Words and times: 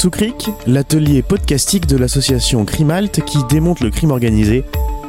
sous 0.00 0.08
Cric, 0.08 0.48
l'atelier 0.66 1.20
podcastique 1.20 1.86
de 1.86 1.98
l'association 1.98 2.64
Crimalt 2.64 3.22
qui 3.26 3.36
démonte 3.50 3.80
le 3.80 3.90
crime 3.90 4.12
organisé, 4.12 4.64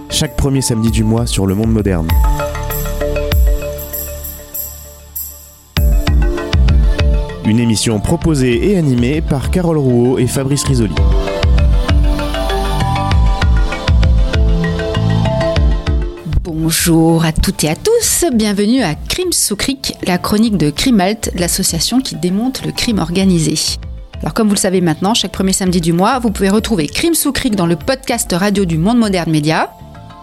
chaque 0.09 0.35
premier 0.35 0.61
samedi 0.61 0.91
du 0.91 1.05
mois 1.05 1.25
sur 1.25 1.45
le 1.45 1.55
monde 1.55 1.71
moderne. 1.71 2.09
Une 7.45 7.57
émission 7.61 8.01
proposée 8.01 8.69
et 8.69 8.77
animée 8.77 9.21
par 9.21 9.49
Carole 9.49 9.77
Rouault 9.77 10.17
et 10.17 10.27
Fabrice 10.27 10.65
Risoli. 10.65 10.95
Bonjour 16.44 17.23
à 17.23 17.31
toutes 17.31 17.63
et 17.63 17.69
à 17.69 17.77
tous, 17.77 18.25
bienvenue 18.33 18.81
à 18.81 18.95
Crime 18.95 19.31
sous 19.31 19.55
la 20.05 20.17
chronique 20.17 20.58
de 20.58 20.69
Crimalt, 20.69 21.31
l'association 21.35 22.02
qui 22.02 22.17
démonte 22.17 22.66
le 22.66 22.73
crime 22.73 22.99
organisé. 22.99 23.55
Alors 24.21 24.35
comme 24.35 24.48
vous 24.48 24.53
le 24.53 24.59
savez 24.59 24.81
maintenant, 24.81 25.16
chaque 25.16 25.31
premier 25.31 25.52
samedi 25.52 25.81
du 25.81 25.93
mois, 25.93 26.20
vous 26.20 26.30
pouvez 26.30 26.49
retrouver 26.49 26.85
Crime 26.85 27.16
sous 27.16 27.31
Cric 27.31 27.55
dans 27.55 27.66
le 27.66 27.75
podcast 27.75 28.31
radio 28.31 28.66
du 28.66 28.77
Monde 28.77 28.99
Moderne 28.99 29.31
Média. 29.31 29.73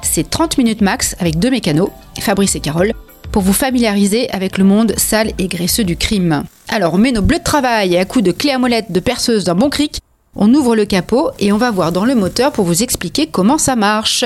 C'est 0.02 0.30
30 0.30 0.56
minutes 0.56 0.82
max 0.82 1.16
avec 1.18 1.40
deux 1.40 1.50
mécanos, 1.50 1.90
Fabrice 2.20 2.54
et 2.54 2.60
Carole, 2.60 2.92
pour 3.32 3.42
vous 3.42 3.52
familiariser 3.52 4.30
avec 4.30 4.56
le 4.56 4.62
monde 4.62 4.94
sale 4.96 5.32
et 5.38 5.48
graisseux 5.48 5.82
du 5.82 5.96
crime. 5.96 6.44
Alors 6.68 6.94
on 6.94 6.98
met 6.98 7.10
nos 7.10 7.22
bleus 7.22 7.40
de 7.40 7.44
travail 7.44 7.94
et 7.94 7.98
à 7.98 8.04
coups 8.04 8.24
de 8.24 8.30
clé 8.30 8.52
à 8.52 8.58
molette 8.58 8.92
de 8.92 9.00
perceuse 9.00 9.42
d'un 9.42 9.56
bon 9.56 9.68
cric, 9.68 9.98
on 10.36 10.54
ouvre 10.54 10.76
le 10.76 10.84
capot 10.84 11.30
et 11.40 11.52
on 11.52 11.58
va 11.58 11.72
voir 11.72 11.90
dans 11.90 12.04
le 12.04 12.14
moteur 12.14 12.52
pour 12.52 12.64
vous 12.64 12.84
expliquer 12.84 13.26
comment 13.26 13.58
ça 13.58 13.74
marche. 13.74 14.24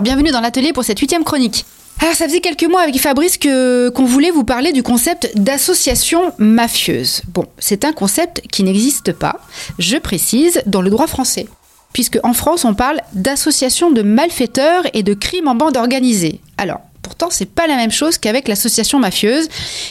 Bienvenue 0.00 0.32
dans 0.32 0.40
l'atelier 0.40 0.72
pour 0.72 0.82
cette 0.82 0.98
huitième 0.98 1.22
chronique. 1.22 1.64
Alors 2.00 2.14
ça 2.14 2.26
faisait 2.26 2.40
quelques 2.40 2.64
mois 2.68 2.80
avec 2.82 2.98
Fabrice 2.98 3.38
qu'on 3.38 4.04
voulait 4.04 4.30
vous 4.32 4.42
parler 4.44 4.72
du 4.72 4.82
concept 4.82 5.30
d'association 5.36 6.32
mafieuse. 6.38 7.22
Bon, 7.28 7.46
c'est 7.58 7.84
un 7.84 7.92
concept 7.92 8.40
qui 8.50 8.64
n'existe 8.64 9.12
pas, 9.12 9.40
je 9.78 9.96
précise, 9.98 10.62
dans 10.66 10.82
le 10.82 10.90
droit 10.90 11.06
français. 11.06 11.46
Puisque 11.92 12.18
en 12.24 12.32
France, 12.32 12.64
on 12.64 12.74
parle 12.74 13.00
d'association 13.12 13.90
de 13.90 14.02
malfaiteurs 14.02 14.82
et 14.94 15.02
de 15.02 15.14
crimes 15.14 15.46
en 15.46 15.54
bande 15.54 15.76
organisée. 15.76 16.40
Alors, 16.56 16.80
pourtant, 17.02 17.28
c'est 17.30 17.46
pas 17.46 17.66
la 17.68 17.76
même 17.76 17.92
chose 17.92 18.18
qu'avec 18.18 18.48
l'association 18.48 18.98
mafieuse, 18.98 19.48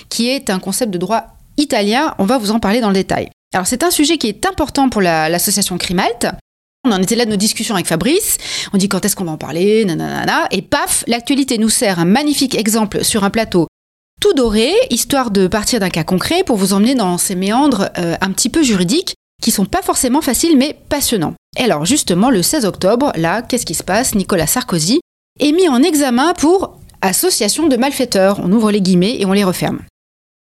qui 0.09 0.29
est 0.29 0.49
un 0.49 0.59
concept 0.59 0.91
de 0.91 0.97
droit 0.97 1.27
italien. 1.57 2.13
On 2.17 2.25
va 2.25 2.39
vous 2.39 2.51
en 2.51 2.59
parler 2.59 2.81
dans 2.81 2.89
le 2.89 2.95
détail. 2.95 3.29
Alors, 3.53 3.67
c'est 3.67 3.83
un 3.83 3.91
sujet 3.91 4.17
qui 4.17 4.27
est 4.27 4.45
important 4.47 4.89
pour 4.89 5.01
la- 5.01 5.29
l'association 5.29 5.77
Crimalt. 5.77 6.27
On 6.83 6.91
en 6.91 7.01
était 7.01 7.15
là 7.15 7.25
de 7.25 7.29
nos 7.29 7.35
discussions 7.35 7.75
avec 7.75 7.85
Fabrice. 7.85 8.37
On 8.73 8.77
dit 8.77 8.89
quand 8.89 9.05
est-ce 9.05 9.15
qu'on 9.15 9.25
va 9.25 9.33
en 9.33 9.37
parler, 9.37 9.85
nanana. 9.85 10.47
Et 10.49 10.63
paf, 10.63 11.03
l'actualité 11.07 11.59
nous 11.59 11.69
sert 11.69 11.99
un 11.99 12.05
magnifique 12.05 12.55
exemple 12.55 13.03
sur 13.03 13.23
un 13.23 13.29
plateau 13.29 13.67
tout 14.19 14.33
doré, 14.33 14.71
histoire 14.91 15.31
de 15.31 15.47
partir 15.47 15.79
d'un 15.79 15.89
cas 15.89 16.03
concret 16.03 16.43
pour 16.43 16.55
vous 16.55 16.73
emmener 16.73 16.93
dans 16.93 17.17
ces 17.17 17.35
méandres 17.35 17.89
euh, 17.97 18.15
un 18.21 18.31
petit 18.31 18.49
peu 18.49 18.61
juridiques 18.61 19.15
qui 19.41 19.49
sont 19.49 19.65
pas 19.65 19.81
forcément 19.81 20.21
faciles 20.21 20.57
mais 20.57 20.77
passionnants. 20.89 21.33
Et 21.57 21.63
alors 21.63 21.85
justement, 21.85 22.29
le 22.29 22.43
16 22.43 22.65
octobre, 22.65 23.11
là, 23.15 23.41
qu'est-ce 23.41 23.65
qui 23.65 23.73
se 23.73 23.83
passe? 23.83 24.13
Nicolas 24.13 24.45
Sarkozy 24.45 25.01
est 25.39 25.51
mis 25.51 25.67
en 25.67 25.81
examen 25.81 26.35
pour 26.35 26.79
association 27.01 27.67
de 27.67 27.77
malfaiteurs. 27.77 28.39
On 28.43 28.51
ouvre 28.51 28.71
les 28.71 28.81
guillemets 28.81 29.19
et 29.19 29.25
on 29.25 29.33
les 29.33 29.43
referme. 29.43 29.81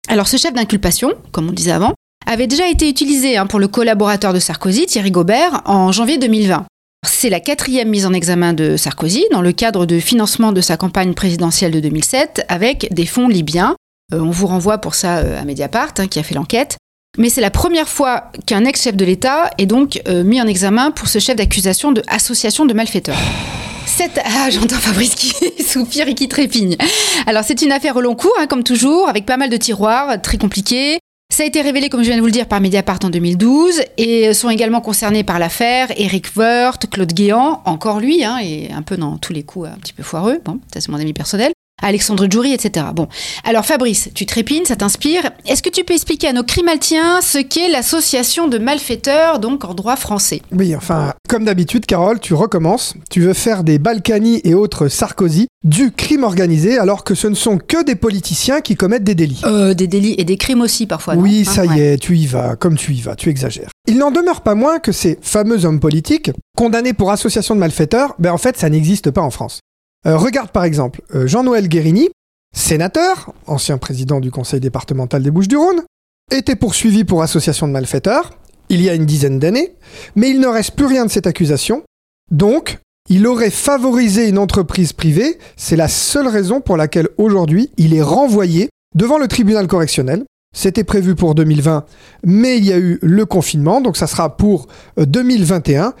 Alors 0.07 0.27
ce 0.27 0.37
chef 0.37 0.53
d'inculpation, 0.53 1.13
comme 1.31 1.49
on 1.49 1.53
disait 1.53 1.71
avant, 1.71 1.93
avait 2.25 2.47
déjà 2.47 2.67
été 2.67 2.89
utilisé 2.89 3.37
hein, 3.37 3.47
pour 3.47 3.59
le 3.59 3.67
collaborateur 3.67 4.33
de 4.33 4.39
Sarkozy, 4.39 4.85
Thierry 4.85 5.11
Gobert, 5.11 5.61
en 5.65 5.91
janvier 5.91 6.17
2020. 6.17 6.65
C'est 7.05 7.29
la 7.29 7.41
quatrième 7.41 7.89
mise 7.89 8.05
en 8.05 8.13
examen 8.13 8.53
de 8.53 8.77
Sarkozy 8.77 9.25
dans 9.31 9.41
le 9.41 9.51
cadre 9.51 9.85
de 9.85 9.99
financement 9.99 10.53
de 10.53 10.61
sa 10.61 10.77
campagne 10.77 11.13
présidentielle 11.13 11.71
de 11.71 11.81
2007 11.81 12.45
avec 12.47 12.93
des 12.93 13.05
fonds 13.05 13.27
libyens. 13.27 13.75
Euh, 14.13 14.19
on 14.19 14.31
vous 14.31 14.47
renvoie 14.47 14.77
pour 14.77 14.95
ça 14.95 15.17
euh, 15.17 15.41
à 15.41 15.43
Mediapart 15.43 15.93
hein, 15.97 16.07
qui 16.07 16.19
a 16.19 16.23
fait 16.23 16.35
l'enquête. 16.35 16.77
Mais 17.17 17.29
c'est 17.29 17.41
la 17.41 17.51
première 17.51 17.89
fois 17.89 18.31
qu'un 18.47 18.65
ex-chef 18.65 18.95
de 18.95 19.05
l'État 19.05 19.51
est 19.57 19.65
donc 19.65 20.01
euh, 20.07 20.23
mis 20.23 20.41
en 20.41 20.47
examen 20.47 20.91
pour 20.91 21.07
ce 21.07 21.19
chef 21.19 21.35
d'accusation 21.35 21.91
de 21.91 22.01
association 22.07 22.65
de 22.65 22.73
malfaiteurs. 22.73 23.19
Cette... 23.85 24.19
Ah, 24.25 24.49
j'entends 24.49 24.75
Fabrice 24.77 25.15
qui 25.15 25.33
soupire 25.63 26.07
et 26.07 26.15
qui 26.15 26.27
trépigne. 26.27 26.77
Alors, 27.27 27.43
c'est 27.43 27.61
une 27.61 27.71
affaire 27.71 27.95
au 27.97 28.01
long 28.01 28.15
cours, 28.15 28.33
hein, 28.39 28.47
comme 28.47 28.63
toujours, 28.63 29.09
avec 29.09 29.25
pas 29.25 29.37
mal 29.37 29.49
de 29.49 29.57
tiroirs, 29.57 30.21
très 30.21 30.37
compliqués. 30.37 30.99
Ça 31.33 31.41
a 31.41 31.47
été 31.47 31.63
révélé, 31.63 31.89
comme 31.89 32.03
je 32.03 32.09
viens 32.09 32.15
de 32.15 32.21
vous 32.21 32.27
le 32.27 32.31
dire, 32.31 32.45
par 32.45 32.61
Mediapart 32.61 32.99
en 33.03 33.09
2012 33.09 33.81
et 33.97 34.35
sont 34.35 34.51
également 34.51 34.81
concernés 34.81 35.23
par 35.23 35.39
l'affaire 35.39 35.87
Eric 35.97 36.27
Woerth, 36.35 36.87
Claude 36.91 37.11
Guéant, 37.11 37.63
encore 37.65 37.99
lui, 37.99 38.23
hein, 38.23 38.37
et 38.39 38.71
un 38.71 38.83
peu 38.83 38.97
dans 38.97 39.17
tous 39.17 39.33
les 39.33 39.41
coups 39.41 39.67
un 39.67 39.79
petit 39.79 39.93
peu 39.93 40.03
foireux, 40.03 40.39
bon, 40.45 40.59
ça 40.71 40.79
c'est 40.79 40.89
mon 40.89 40.99
ami 40.99 41.11
personnel, 41.11 41.51
Alexandre 41.83 42.27
Djouri, 42.29 42.53
etc. 42.53 42.87
Bon, 42.95 43.07
alors 43.43 43.65
Fabrice, 43.65 44.09
tu 44.15 44.25
trépines, 44.25 44.65
ça 44.65 44.75
t'inspire. 44.75 45.31
Est-ce 45.47 45.61
que 45.61 45.69
tu 45.69 45.83
peux 45.83 45.93
expliquer 45.93 46.27
à 46.29 46.33
nos 46.33 46.43
crimaltiens 46.43 47.21
ce 47.21 47.37
qu'est 47.37 47.69
l'association 47.69 48.47
de 48.47 48.57
malfaiteurs, 48.57 49.39
donc 49.39 49.65
en 49.65 49.73
droit 49.73 49.95
français? 49.95 50.41
Oui, 50.51 50.75
enfin, 50.75 51.13
comme 51.29 51.45
d'habitude, 51.45 51.85
Carole, 51.85 52.19
tu 52.19 52.33
recommences. 52.33 52.95
Tu 53.09 53.21
veux 53.21 53.33
faire 53.33 53.63
des 53.63 53.77
Balkany 53.79 54.41
et 54.43 54.53
autres 54.55 54.87
Sarkozy 54.87 55.47
du 55.63 55.91
crime 55.91 56.23
organisé 56.23 56.77
alors 56.77 57.03
que 57.05 57.15
ce 57.15 57.27
ne 57.27 57.35
sont 57.35 57.57
que 57.57 57.83
des 57.83 57.95
politiciens 57.95 58.59
qui 58.61 58.75
commettent 58.75 59.03
des 59.05 59.15
délits. 59.15 59.41
euh, 59.45 59.73
Des 59.73 59.87
délits 59.87 60.15
et 60.17 60.25
des 60.25 60.35
crimes 60.37 60.61
aussi 60.61 60.87
parfois. 60.87 61.15
non 61.15 61.21
oui, 61.21 61.45
Hein, 61.47 61.51
ça 61.51 61.65
y 61.65 61.69
ouais. 61.69 61.79
est, 61.93 61.97
tu 61.97 62.17
y 62.17 62.25
vas, 62.25 62.55
comme 62.55 62.75
tu 62.75 62.93
y 62.93 63.01
vas, 63.01 63.15
tu 63.15 63.29
exagères. 63.29 63.69
Il 63.87 63.97
n'en 63.97 64.11
demeure 64.11 64.41
pas 64.41 64.55
moins 64.55 64.79
que 64.79 64.91
ces 64.91 65.17
fameux 65.21 65.65
hommes 65.65 65.79
politiques, 65.79 66.31
condamnés 66.57 66.93
pour 66.93 67.11
association 67.11 67.55
de 67.55 67.59
malfaiteurs, 67.59 68.15
ben 68.19 68.31
en 68.31 68.37
fait, 68.37 68.57
ça 68.57 68.69
n'existe 68.69 69.11
pas 69.11 69.21
en 69.21 69.29
France. 69.29 69.59
Euh, 70.05 70.17
regarde 70.17 70.51
par 70.51 70.63
exemple 70.63 71.01
euh, 71.15 71.27
Jean-Noël 71.27 71.67
Guérini, 71.67 72.09
sénateur, 72.55 73.33
ancien 73.47 73.77
président 73.77 74.19
du 74.19 74.31
conseil 74.31 74.59
départemental 74.59 75.23
des 75.23 75.31
Bouches-du-Rhône, 75.31 75.81
était 76.31 76.55
poursuivi 76.55 77.03
pour 77.03 77.23
association 77.23 77.67
de 77.67 77.73
malfaiteurs, 77.73 78.31
il 78.69 78.81
y 78.81 78.89
a 78.89 78.95
une 78.95 79.05
dizaine 79.05 79.39
d'années, 79.39 79.75
mais 80.15 80.29
il 80.29 80.39
ne 80.39 80.47
reste 80.47 80.75
plus 80.75 80.85
rien 80.85 81.05
de 81.05 81.11
cette 81.11 81.27
accusation, 81.27 81.83
donc 82.31 82.79
il 83.09 83.27
aurait 83.27 83.49
favorisé 83.49 84.29
une 84.29 84.37
entreprise 84.37 84.93
privée, 84.93 85.37
c'est 85.57 85.75
la 85.75 85.87
seule 85.87 86.27
raison 86.27 86.61
pour 86.61 86.77
laquelle 86.77 87.09
aujourd'hui 87.17 87.69
il 87.77 87.93
est 87.93 88.01
renvoyé 88.01 88.69
devant 88.95 89.17
le 89.17 89.27
tribunal 89.27 89.67
correctionnel. 89.67 90.23
C'était 90.55 90.83
prévu 90.83 91.15
pour 91.15 91.33
2020, 91.33 91.85
mais 92.23 92.57
il 92.57 92.65
y 92.65 92.71
a 92.71 92.77
eu 92.77 92.99
le 93.01 93.25
confinement, 93.25 93.81
donc 93.81 93.97
ça 93.97 94.07
sera 94.07 94.37
pour 94.37 94.67
euh, 94.99 95.05
2021. 95.05 95.93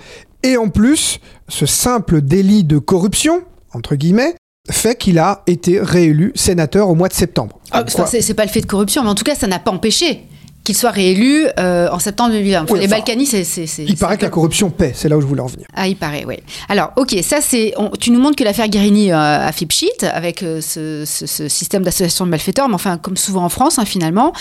Et 0.43 0.57
en 0.57 0.69
plus, 0.69 1.19
ce 1.47 1.65
simple 1.65 2.21
délit 2.21 2.63
de 2.63 2.77
corruption, 2.77 3.43
entre 3.73 3.95
guillemets, 3.95 4.35
fait 4.71 4.95
qu'il 4.97 5.19
a 5.19 5.43
été 5.47 5.79
réélu 5.81 6.31
sénateur 6.35 6.89
au 6.89 6.95
mois 6.95 7.09
de 7.09 7.13
septembre. 7.13 7.59
Ah, 7.71 7.83
c'est 8.05 8.33
pas 8.33 8.45
le 8.45 8.49
fait 8.51 8.61
de 8.61 8.65
corruption, 8.65 9.03
mais 9.03 9.09
en 9.09 9.15
tout 9.15 9.25
cas, 9.25 9.35
ça 9.35 9.47
n'a 9.47 9.59
pas 9.59 9.71
empêché 9.71 10.23
qu'il 10.63 10.77
soit 10.77 10.91
réélu 10.91 11.45
euh, 11.59 11.89
en 11.91 11.99
septembre 11.99 12.31
2020. 12.31 12.61
Enfin, 12.63 12.73
Oui, 12.73 12.79
les 12.79 12.85
enfin, 12.85 12.95
Balkany, 12.95 13.25
c'est. 13.25 13.43
Il 13.79 13.97
paraît 13.97 14.15
que 14.17 14.21
la 14.21 14.29
corruption 14.29 14.69
paie, 14.69 14.93
c'est 14.95 15.09
là 15.09 15.17
où 15.17 15.21
je 15.21 15.25
voulais 15.25 15.41
en 15.41 15.47
venir. 15.47 15.67
Ah, 15.75 15.89
il 15.89 15.97
paraît, 15.97 16.23
oui. 16.25 16.35
Alors, 16.69 16.93
ok, 16.95 17.13
ça 17.21 17.41
c'est. 17.41 17.73
Tu 17.99 18.11
nous 18.11 18.21
montres 18.21 18.37
que 18.37 18.45
l'affaire 18.45 18.69
Guérini 18.69 19.11
euh, 19.11 19.17
a 19.17 19.51
fait 19.51 19.65
pchit 19.65 19.91
avec 20.09 20.41
euh, 20.41 20.61
ce, 20.61 21.03
ce- 21.05 21.25
ce 21.25 21.49
système 21.49 21.83
d'association 21.83 22.23
de 22.23 22.29
malfaiteurs, 22.29 22.69
mais 22.69 22.75
enfin, 22.75 22.97
comme 22.97 23.17
souvent 23.17 23.43
en 23.43 23.49
France, 23.49 23.77
hein, 23.77 23.83
finalement. 23.83 24.31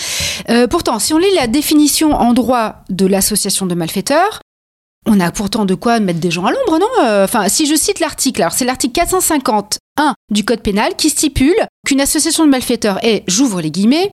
Pourtant, 0.70 1.00
si 1.00 1.12
on 1.12 1.18
lit 1.18 1.26
la 1.34 1.48
définition 1.48 2.12
en 2.12 2.32
droit 2.32 2.76
de 2.88 3.06
l'association 3.06 3.66
de 3.66 3.74
malfaiteurs, 3.74 4.40
on 5.06 5.18
a 5.20 5.30
pourtant 5.32 5.64
de 5.64 5.74
quoi 5.74 5.98
mettre 6.00 6.20
des 6.20 6.30
gens 6.30 6.44
à 6.46 6.52
l'ombre, 6.52 6.78
non 6.78 6.86
Euh, 7.04 7.24
Enfin, 7.24 7.48
si 7.48 7.66
je 7.66 7.74
cite 7.74 8.00
l'article, 8.00 8.40
alors 8.42 8.52
c'est 8.52 8.64
l'article 8.64 8.92
451 8.94 10.14
du 10.30 10.44
Code 10.44 10.60
pénal 10.60 10.94
qui 10.96 11.10
stipule 11.10 11.54
qu'une 11.86 12.00
association 12.00 12.44
de 12.44 12.50
malfaiteurs 12.50 12.98
est, 13.04 13.24
j'ouvre 13.26 13.60
les 13.60 13.70
guillemets, 13.70 14.10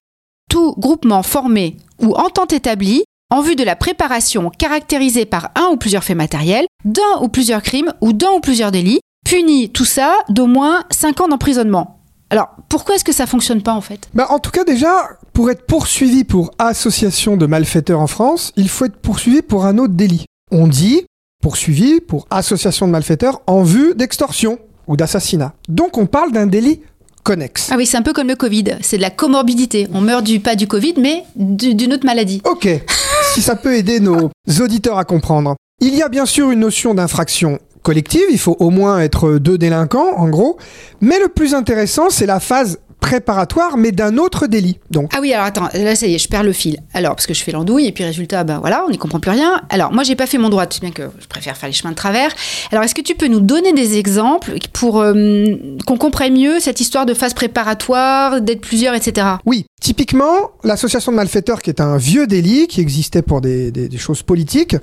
tout 0.50 0.74
groupement 0.78 1.24
formé 1.24 1.78
ou 2.02 2.16
entente 2.16 2.54
établie 2.54 3.04
en 3.32 3.42
vue 3.42 3.56
de 3.56 3.64
la 3.64 3.76
préparation 3.76 4.50
caractérisée 4.50 5.26
par 5.26 5.52
un 5.56 5.68
ou 5.72 5.78
plusieurs 5.78 6.04
faits 6.04 6.18
matériels, 6.18 6.66
d'un 6.84 7.22
ou 7.22 7.28
plusieurs 7.28 7.62
crimes 7.62 7.94
ou 8.02 8.12
d'un 8.14 8.32
ou 8.32 8.40
plusieurs 8.40 8.72
délits, 8.72 9.02
puni 9.24 9.70
tout 9.70 9.86
ça 9.86 10.16
d'au 10.30 10.48
moins 10.48 10.84
5 10.90 11.22
ans 11.22 11.28
d'emprisonnement. 11.28 12.00
Alors, 12.32 12.48
pourquoi 12.70 12.96
est-ce 12.96 13.04
que 13.04 13.12
ça 13.14 13.28
fonctionne 13.28 13.62
pas 13.62 13.74
en 13.74 13.82
fait? 13.82 14.10
Bah, 14.16 14.28
en 14.30 14.40
tout 14.40 14.50
cas, 14.52 14.64
déjà, 14.64 15.04
pour 15.34 15.50
être 15.52 15.66
poursuivi 15.68 16.24
pour 16.24 16.52
association 16.60 17.38
de 17.38 17.46
malfaiteurs 17.46 18.00
en 18.00 18.08
France, 18.08 18.52
il 18.56 18.70
faut 18.70 18.86
être 18.86 18.98
poursuivi 19.00 19.42
pour 19.44 19.66
un 19.66 19.78
autre 19.78 19.94
délit. 19.94 20.26
On 20.52 20.68
dit 20.68 21.06
poursuivi 21.42 22.02
pour 22.02 22.28
association 22.30 22.88
de 22.88 22.92
malfaiteurs 22.92 23.42
en 23.48 23.64
vue 23.64 23.94
d'extorsion 23.96 24.60
ou 24.88 24.98
d'assassinat. 24.98 25.54
Donc 25.68 25.98
on 25.98 26.06
parle 26.06 26.32
d'un 26.32 26.48
délit 26.48 26.82
connexe. 27.24 27.70
Ah 27.72 27.76
oui, 27.78 27.86
c'est 27.86 27.98
un 27.98 28.02
peu 28.02 28.14
comme 28.14 28.28
le 28.28 28.36
Covid, 28.36 28.64
c'est 28.82 28.98
de 28.98 29.02
la 29.02 29.10
comorbidité. 29.12 29.88
On 29.94 30.02
meurt 30.02 30.24
du 30.24 30.40
pas 30.40 30.56
du 30.56 30.68
Covid, 30.68 30.96
mais 30.98 31.24
du- 31.36 31.76
d'une 31.76 31.94
autre 31.94 32.06
maladie. 32.06 32.42
Ok, 32.46 32.68
si 33.34 33.42
ça 33.42 33.56
peut 33.56 33.76
aider 33.76 34.00
nos 34.00 34.32
auditeurs 34.60 34.98
à 34.98 35.06
comprendre. 35.06 35.56
Il 35.82 35.96
y 35.96 36.02
a 36.02 36.10
bien 36.10 36.26
sûr 36.26 36.52
une 36.52 36.60
notion 36.60 36.94
d'infraction 36.94 37.60
collective, 37.84 38.26
il 38.30 38.40
faut 38.40 38.58
au 38.60 38.70
moins 38.70 39.00
être 39.00 39.38
deux 39.38 39.58
délinquants, 39.58 40.14
en 40.18 40.28
gros, 40.28 40.58
mais 41.00 41.20
le 41.20 41.30
plus 41.30 41.54
intéressant, 41.54 42.10
c'est 42.10 42.26
la 42.26 42.40
phase 42.42 42.80
préparatoire, 43.00 43.78
mais 43.78 43.92
d'un 43.92 44.18
autre 44.18 44.48
délit. 44.48 44.80
Donc, 44.92 45.12
Ah 45.16 45.20
oui, 45.22 45.34
alors 45.34 45.46
attends, 45.46 45.70
là 45.74 45.96
ça 45.96 46.06
y 46.08 46.16
est, 46.16 46.18
je 46.20 46.28
perds 46.28 46.44
le 46.44 46.52
fil. 46.54 46.80
Alors, 46.94 47.16
parce 47.16 47.26
que 47.28 47.34
je 47.34 47.44
fais 47.44 47.52
l'andouille, 47.52 47.88
et 47.88 47.92
puis 47.92 48.04
résultat, 48.04 48.44
ben 48.44 48.60
voilà, 48.60 48.84
on 48.88 48.92
n'y 48.92 48.98
comprend 48.98 49.20
plus 49.20 49.32
rien. 49.32 49.62
Alors, 49.70 49.92
moi, 49.94 50.04
j'ai 50.04 50.16
pas 50.16 50.28
fait 50.28 50.38
mon 50.38 50.50
droit, 50.50 50.68
tu 50.68 50.76
sais 50.76 50.82
bien 50.82 50.92
que 50.92 51.04
je 51.20 51.28
préfère 51.28 51.56
faire 51.58 51.68
les 51.70 51.74
chemins 51.74 51.92
de 51.92 51.96
travers. 51.96 52.32
Alors, 52.72 52.84
est-ce 52.84 52.96
que 52.96 53.02
tu 53.02 53.16
peux 53.16 53.28
nous 53.28 53.40
donner 53.40 53.74
des 53.74 53.98
exemples 53.98 54.54
pour 54.74 55.00
euh, 55.02 55.46
qu'on 55.88 55.98
comprenne 55.98 56.34
mieux 56.38 56.60
cette 56.60 56.80
histoire 56.82 57.06
de 57.06 57.14
phase 57.14 57.34
préparatoire, 57.34 58.42
d'être 58.42 58.62
plusieurs, 58.62 58.94
etc. 58.96 59.28
oui, 59.46 59.66
typiquement, 59.82 60.52
l'association 60.64 61.12
de 61.12 61.18
malfaiteurs, 61.18 61.62
qui 61.62 61.70
est 61.70 61.82
un 61.82 61.98
vieux 61.98 62.28
délit, 62.28 62.68
qui 62.68 62.82
existait 62.82 63.22
pour 63.22 63.42
des, 63.42 63.72
des- 63.72 63.88
des 63.90 63.98
choses 63.98 64.22
politiques, 64.24 64.76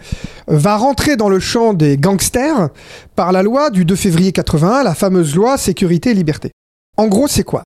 va 0.48 0.76
rentrer 0.76 1.16
dans 1.16 1.28
le 1.28 1.38
champ 1.40 1.74
des 1.74 1.96
gangsters 1.96 2.70
par 3.14 3.32
la 3.32 3.42
loi 3.42 3.70
du 3.70 3.84
2 3.84 3.94
février 3.96 4.32
81, 4.32 4.82
la 4.82 4.94
fameuse 4.94 5.34
loi 5.34 5.56
sécurité 5.58 6.10
et 6.10 6.14
liberté. 6.14 6.50
En 6.96 7.06
gros, 7.08 7.28
c'est 7.28 7.44
quoi? 7.44 7.62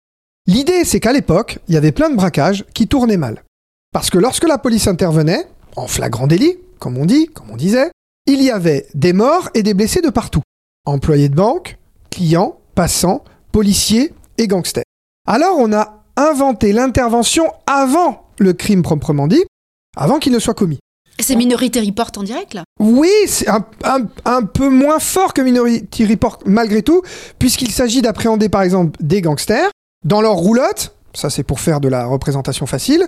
L'idée, 0.47 0.85
c'est 0.85 1.01
qu'à 1.01 1.13
l'époque, 1.13 1.59
il 1.69 1.75
y 1.75 1.77
avait 1.77 1.93
plein 1.93 2.11
de 2.11 2.17
braquages 2.17 2.65
qui 2.75 2.89
tournaient 2.89 3.17
mal. 3.17 3.45
Parce 3.93 4.11
que 4.11 4.19
lorsque 4.19 4.47
la 4.47 4.59
police 4.59 4.87
intervenait, 4.89 5.47
en 5.77 5.87
flagrant 5.87 6.27
délit, 6.27 6.57
comme 6.79 6.97
on 6.99 7.05
dit, 7.05 7.27
comme 7.29 7.51
on 7.51 7.57
disait, 7.57 7.91
il 8.27 8.43
y 8.43 8.51
avait 8.51 8.87
des 8.95 9.13
morts 9.13 9.51
et 9.55 9.63
des 9.63 9.75
blessés 9.75 10.01
de 10.01 10.11
partout. 10.11 10.43
Employés 10.87 11.29
de 11.29 11.35
banque, 11.35 11.79
clients, 12.11 12.59
passants, 12.75 13.25
policiers 13.53 14.13
et 14.39 14.47
gangsters. 14.47 14.85
Alors 15.27 15.59
on 15.59 15.73
a 15.73 16.05
inventé 16.17 16.73
l'intervention 16.73 17.45
avant 17.67 18.29
le 18.39 18.53
crime 18.53 18.83
proprement 18.83 19.27
dit, 19.27 19.43
avant 19.97 20.19
qu'il 20.19 20.33
ne 20.33 20.39
soit 20.39 20.55
commis. 20.55 20.79
C'est 21.21 21.37
Minority 21.37 21.81
Report 21.81 22.11
en 22.17 22.23
direct, 22.23 22.55
là? 22.55 22.65
Oui, 22.79 23.11
c'est 23.27 23.49
un, 23.49 23.65
un- 23.85 24.07
un 24.25 24.43
peu 24.43 24.71
moins 24.71 24.99
fort 24.99 25.35
que 25.35 25.43
Minority 25.43 26.07
Report 26.07 26.39
malgré 26.47 26.83
tout, 26.83 27.03
puisqu'il 27.39 27.71
s'agit 27.71 28.01
d'appréhender 28.01 28.49
par 28.49 28.63
exemple 28.63 28.97
des 29.03 29.21
gangsters 29.21 29.71
dans 30.05 30.21
leur 30.21 30.35
roulotte, 30.35 30.95
ça 31.15 31.31
c'est 31.31 31.43
pour 31.43 31.61
faire 31.61 31.81
de 31.81 31.89
la 31.89 32.07
représentation 32.07 32.67
facile, 32.67 33.07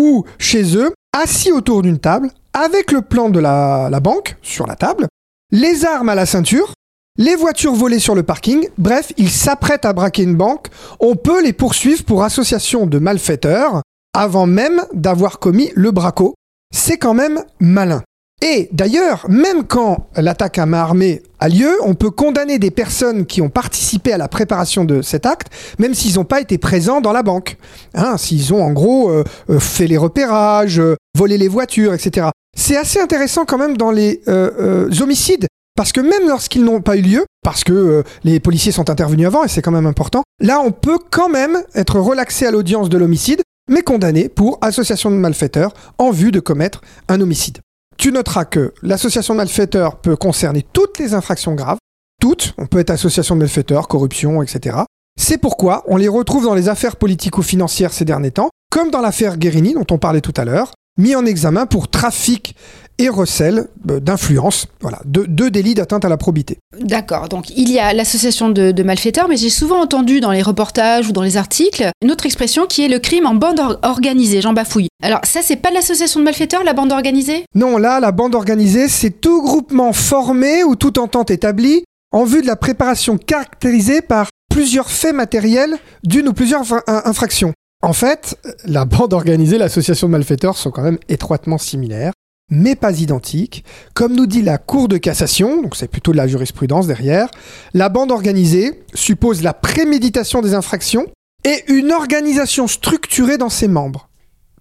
ou 0.00 0.24
chez 0.38 0.76
eux, 0.76 0.92
assis 1.12 1.52
autour 1.52 1.82
d'une 1.82 1.98
table, 1.98 2.30
avec 2.52 2.92
le 2.92 3.02
plan 3.02 3.28
de 3.28 3.40
la, 3.40 3.90
banque 4.00 4.36
sur 4.42 4.66
la 4.66 4.76
table, 4.76 5.06
les 5.52 5.84
armes 5.84 6.08
à 6.08 6.14
la 6.14 6.26
ceinture, 6.26 6.74
les 7.18 7.36
voitures 7.36 7.74
volées 7.74 7.98
sur 7.98 8.14
le 8.14 8.22
parking, 8.22 8.68
bref, 8.78 9.12
ils 9.16 9.30
s'apprêtent 9.30 9.84
à 9.84 9.92
braquer 9.92 10.22
une 10.22 10.36
banque, 10.36 10.68
on 11.00 11.16
peut 11.16 11.42
les 11.42 11.52
poursuivre 11.52 12.04
pour 12.04 12.24
association 12.24 12.86
de 12.86 12.98
malfaiteurs 12.98 13.82
avant 14.14 14.46
même 14.46 14.84
d'avoir 14.92 15.38
commis 15.38 15.70
le 15.74 15.90
braco. 15.90 16.34
C'est 16.72 16.98
quand 16.98 17.14
même 17.14 17.44
malin. 17.58 18.02
Et 18.42 18.70
d'ailleurs, 18.72 19.26
même 19.28 19.64
quand 19.64 20.08
l'attaque 20.16 20.58
à 20.58 20.64
main 20.64 20.78
armée 20.78 21.22
a 21.40 21.48
lieu, 21.48 21.76
on 21.82 21.94
peut 21.94 22.10
condamner 22.10 22.58
des 22.58 22.70
personnes 22.70 23.26
qui 23.26 23.42
ont 23.42 23.50
participé 23.50 24.14
à 24.14 24.18
la 24.18 24.28
préparation 24.28 24.84
de 24.86 25.02
cet 25.02 25.26
acte, 25.26 25.48
même 25.78 25.92
s'ils 25.92 26.14
n'ont 26.14 26.24
pas 26.24 26.40
été 26.40 26.56
présents 26.56 27.02
dans 27.02 27.12
la 27.12 27.22
banque. 27.22 27.58
Hein, 27.94 28.16
s'ils 28.16 28.54
ont 28.54 28.62
en 28.62 28.72
gros 28.72 29.10
euh, 29.10 29.24
euh, 29.50 29.58
fait 29.58 29.86
les 29.86 29.98
repérages, 29.98 30.80
euh, 30.80 30.96
volé 31.16 31.36
les 31.36 31.48
voitures, 31.48 31.92
etc. 31.92 32.28
C'est 32.56 32.78
assez 32.78 32.98
intéressant 32.98 33.44
quand 33.44 33.58
même 33.58 33.76
dans 33.76 33.90
les 33.90 34.22
euh, 34.26 34.90
homicides, 35.00 35.46
parce 35.76 35.92
que 35.92 36.00
même 36.00 36.26
lorsqu'ils 36.26 36.64
n'ont 36.64 36.80
pas 36.80 36.96
eu 36.96 37.02
lieu, 37.02 37.24
parce 37.42 37.62
que 37.62 38.04
les 38.24 38.40
policiers 38.40 38.72
sont 38.72 38.88
intervenus 38.88 39.26
avant, 39.26 39.44
et 39.44 39.48
c'est 39.48 39.62
quand 39.62 39.70
même 39.70 39.86
important, 39.86 40.22
là 40.40 40.60
on 40.60 40.72
peut 40.72 40.98
quand 41.10 41.28
même 41.28 41.62
être 41.74 42.00
relaxé 42.00 42.46
à 42.46 42.50
l'audience 42.50 42.88
de 42.88 42.98
l'homicide, 42.98 43.42
mais 43.70 43.82
condamné 43.82 44.28
pour 44.28 44.58
association 44.62 45.10
de 45.10 45.16
malfaiteurs 45.16 45.72
en 45.98 46.10
vue 46.10 46.32
de 46.32 46.40
commettre 46.40 46.80
un 47.08 47.20
homicide. 47.20 47.58
Tu 48.00 48.12
noteras 48.12 48.46
que 48.46 48.72
l'association 48.80 49.34
de 49.34 49.36
malfaiteurs 49.36 50.00
peut 50.00 50.16
concerner 50.16 50.64
toutes 50.72 50.98
les 50.98 51.12
infractions 51.12 51.54
graves, 51.54 51.76
toutes, 52.18 52.54
on 52.56 52.64
peut 52.64 52.78
être 52.78 52.88
association 52.88 53.34
de 53.34 53.40
malfaiteurs, 53.40 53.88
corruption, 53.88 54.42
etc. 54.42 54.78
C'est 55.20 55.36
pourquoi 55.36 55.84
on 55.86 55.98
les 55.98 56.08
retrouve 56.08 56.44
dans 56.44 56.54
les 56.54 56.70
affaires 56.70 56.96
politico-financières 56.96 57.92
ces 57.92 58.06
derniers 58.06 58.30
temps, 58.30 58.48
comme 58.70 58.90
dans 58.90 59.02
l'affaire 59.02 59.36
Guérini 59.36 59.74
dont 59.74 59.84
on 59.90 59.98
parlait 59.98 60.22
tout 60.22 60.32
à 60.38 60.46
l'heure, 60.46 60.72
mis 60.96 61.14
en 61.14 61.26
examen 61.26 61.66
pour 61.66 61.90
trafic 61.90 62.56
et 63.00 63.08
recel 63.08 63.66
euh, 63.90 63.98
d'influence, 64.00 64.66
voilà, 64.80 65.00
deux, 65.04 65.26
deux 65.26 65.50
délits 65.50 65.74
d'atteinte 65.74 66.04
à 66.04 66.08
la 66.08 66.16
probité. 66.16 66.58
D'accord, 66.78 67.28
donc 67.28 67.50
il 67.56 67.70
y 67.70 67.78
a 67.78 67.92
l'association 67.92 68.48
de, 68.48 68.70
de 68.70 68.82
malfaiteurs, 68.82 69.28
mais 69.28 69.36
j'ai 69.36 69.50
souvent 69.50 69.80
entendu 69.80 70.20
dans 70.20 70.30
les 70.30 70.42
reportages 70.42 71.08
ou 71.08 71.12
dans 71.12 71.22
les 71.22 71.36
articles 71.36 71.90
une 72.02 72.10
autre 72.10 72.26
expression 72.26 72.66
qui 72.66 72.84
est 72.84 72.88
le 72.88 72.98
crime 72.98 73.26
en 73.26 73.34
bande 73.34 73.58
or- 73.60 73.78
organisée, 73.82 74.40
j'en 74.40 74.52
bafouille. 74.52 74.88
Alors 75.02 75.20
ça, 75.24 75.40
c'est 75.42 75.56
pas 75.56 75.70
l'association 75.70 76.20
de 76.20 76.24
malfaiteurs, 76.24 76.62
la 76.62 76.74
bande 76.74 76.92
organisée? 76.92 77.44
Non, 77.54 77.78
là, 77.78 78.00
la 78.00 78.12
bande 78.12 78.34
organisée, 78.34 78.88
c'est 78.88 79.20
tout 79.20 79.42
groupement 79.42 79.92
formé 79.92 80.62
ou 80.64 80.76
toute 80.76 80.98
entente 80.98 81.30
établie 81.30 81.82
en 82.12 82.24
vue 82.24 82.42
de 82.42 82.46
la 82.46 82.56
préparation 82.56 83.16
caractérisée 83.18 84.02
par 84.02 84.28
plusieurs 84.50 84.90
faits 84.90 85.14
matériels 85.14 85.76
d'une 86.04 86.28
ou 86.28 86.32
plusieurs 86.32 86.60
infra- 86.62 86.82
in- 86.86 87.02
infractions. 87.04 87.52
En 87.82 87.94
fait, 87.94 88.36
la 88.66 88.84
bande 88.84 89.14
organisée 89.14 89.56
et 89.56 89.58
l'association 89.58 90.06
de 90.08 90.12
malfaiteurs 90.12 90.56
sont 90.58 90.70
quand 90.70 90.82
même 90.82 90.98
étroitement 91.08 91.56
similaires, 91.56 92.12
mais 92.50 92.74
pas 92.74 92.98
identiques. 92.98 93.64
Comme 93.94 94.14
nous 94.14 94.26
dit 94.26 94.42
la 94.42 94.58
Cour 94.58 94.88
de 94.88 94.96
cassation, 94.96 95.62
donc 95.62 95.76
c'est 95.76 95.88
plutôt 95.88 96.12
de 96.12 96.16
la 96.16 96.26
jurisprudence 96.26 96.86
derrière, 96.86 97.28
la 97.74 97.88
bande 97.88 98.10
organisée 98.10 98.82
suppose 98.94 99.42
la 99.42 99.54
préméditation 99.54 100.42
des 100.42 100.54
infractions 100.54 101.06
et 101.44 101.64
une 101.68 101.92
organisation 101.92 102.66
structurée 102.66 103.38
dans 103.38 103.48
ses 103.48 103.68
membres. 103.68 104.08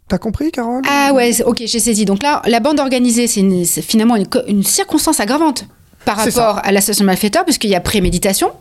T'as 0.07 0.17
compris, 0.17 0.51
Carole? 0.51 0.81
Ah 0.89 1.11
ouais, 1.13 1.41
ok, 1.43 1.63
j'ai 1.65 1.79
saisi. 1.79 2.05
Donc 2.05 2.23
là, 2.23 2.41
la 2.47 2.59
bande 2.59 2.79
organisée, 2.79 3.27
c'est 3.27 3.81
finalement 3.81 4.15
une, 4.15 4.25
une 4.47 4.63
circonstance 4.63 5.19
aggravante 5.19 5.65
par 6.05 6.17
rapport 6.17 6.59
à 6.63 6.71
l'association 6.71 7.03
de 7.03 7.07
malfaiteurs, 7.07 7.45
puisqu'il 7.45 7.69
y 7.69 7.75
a 7.75 7.81
préméditation. 7.81 8.51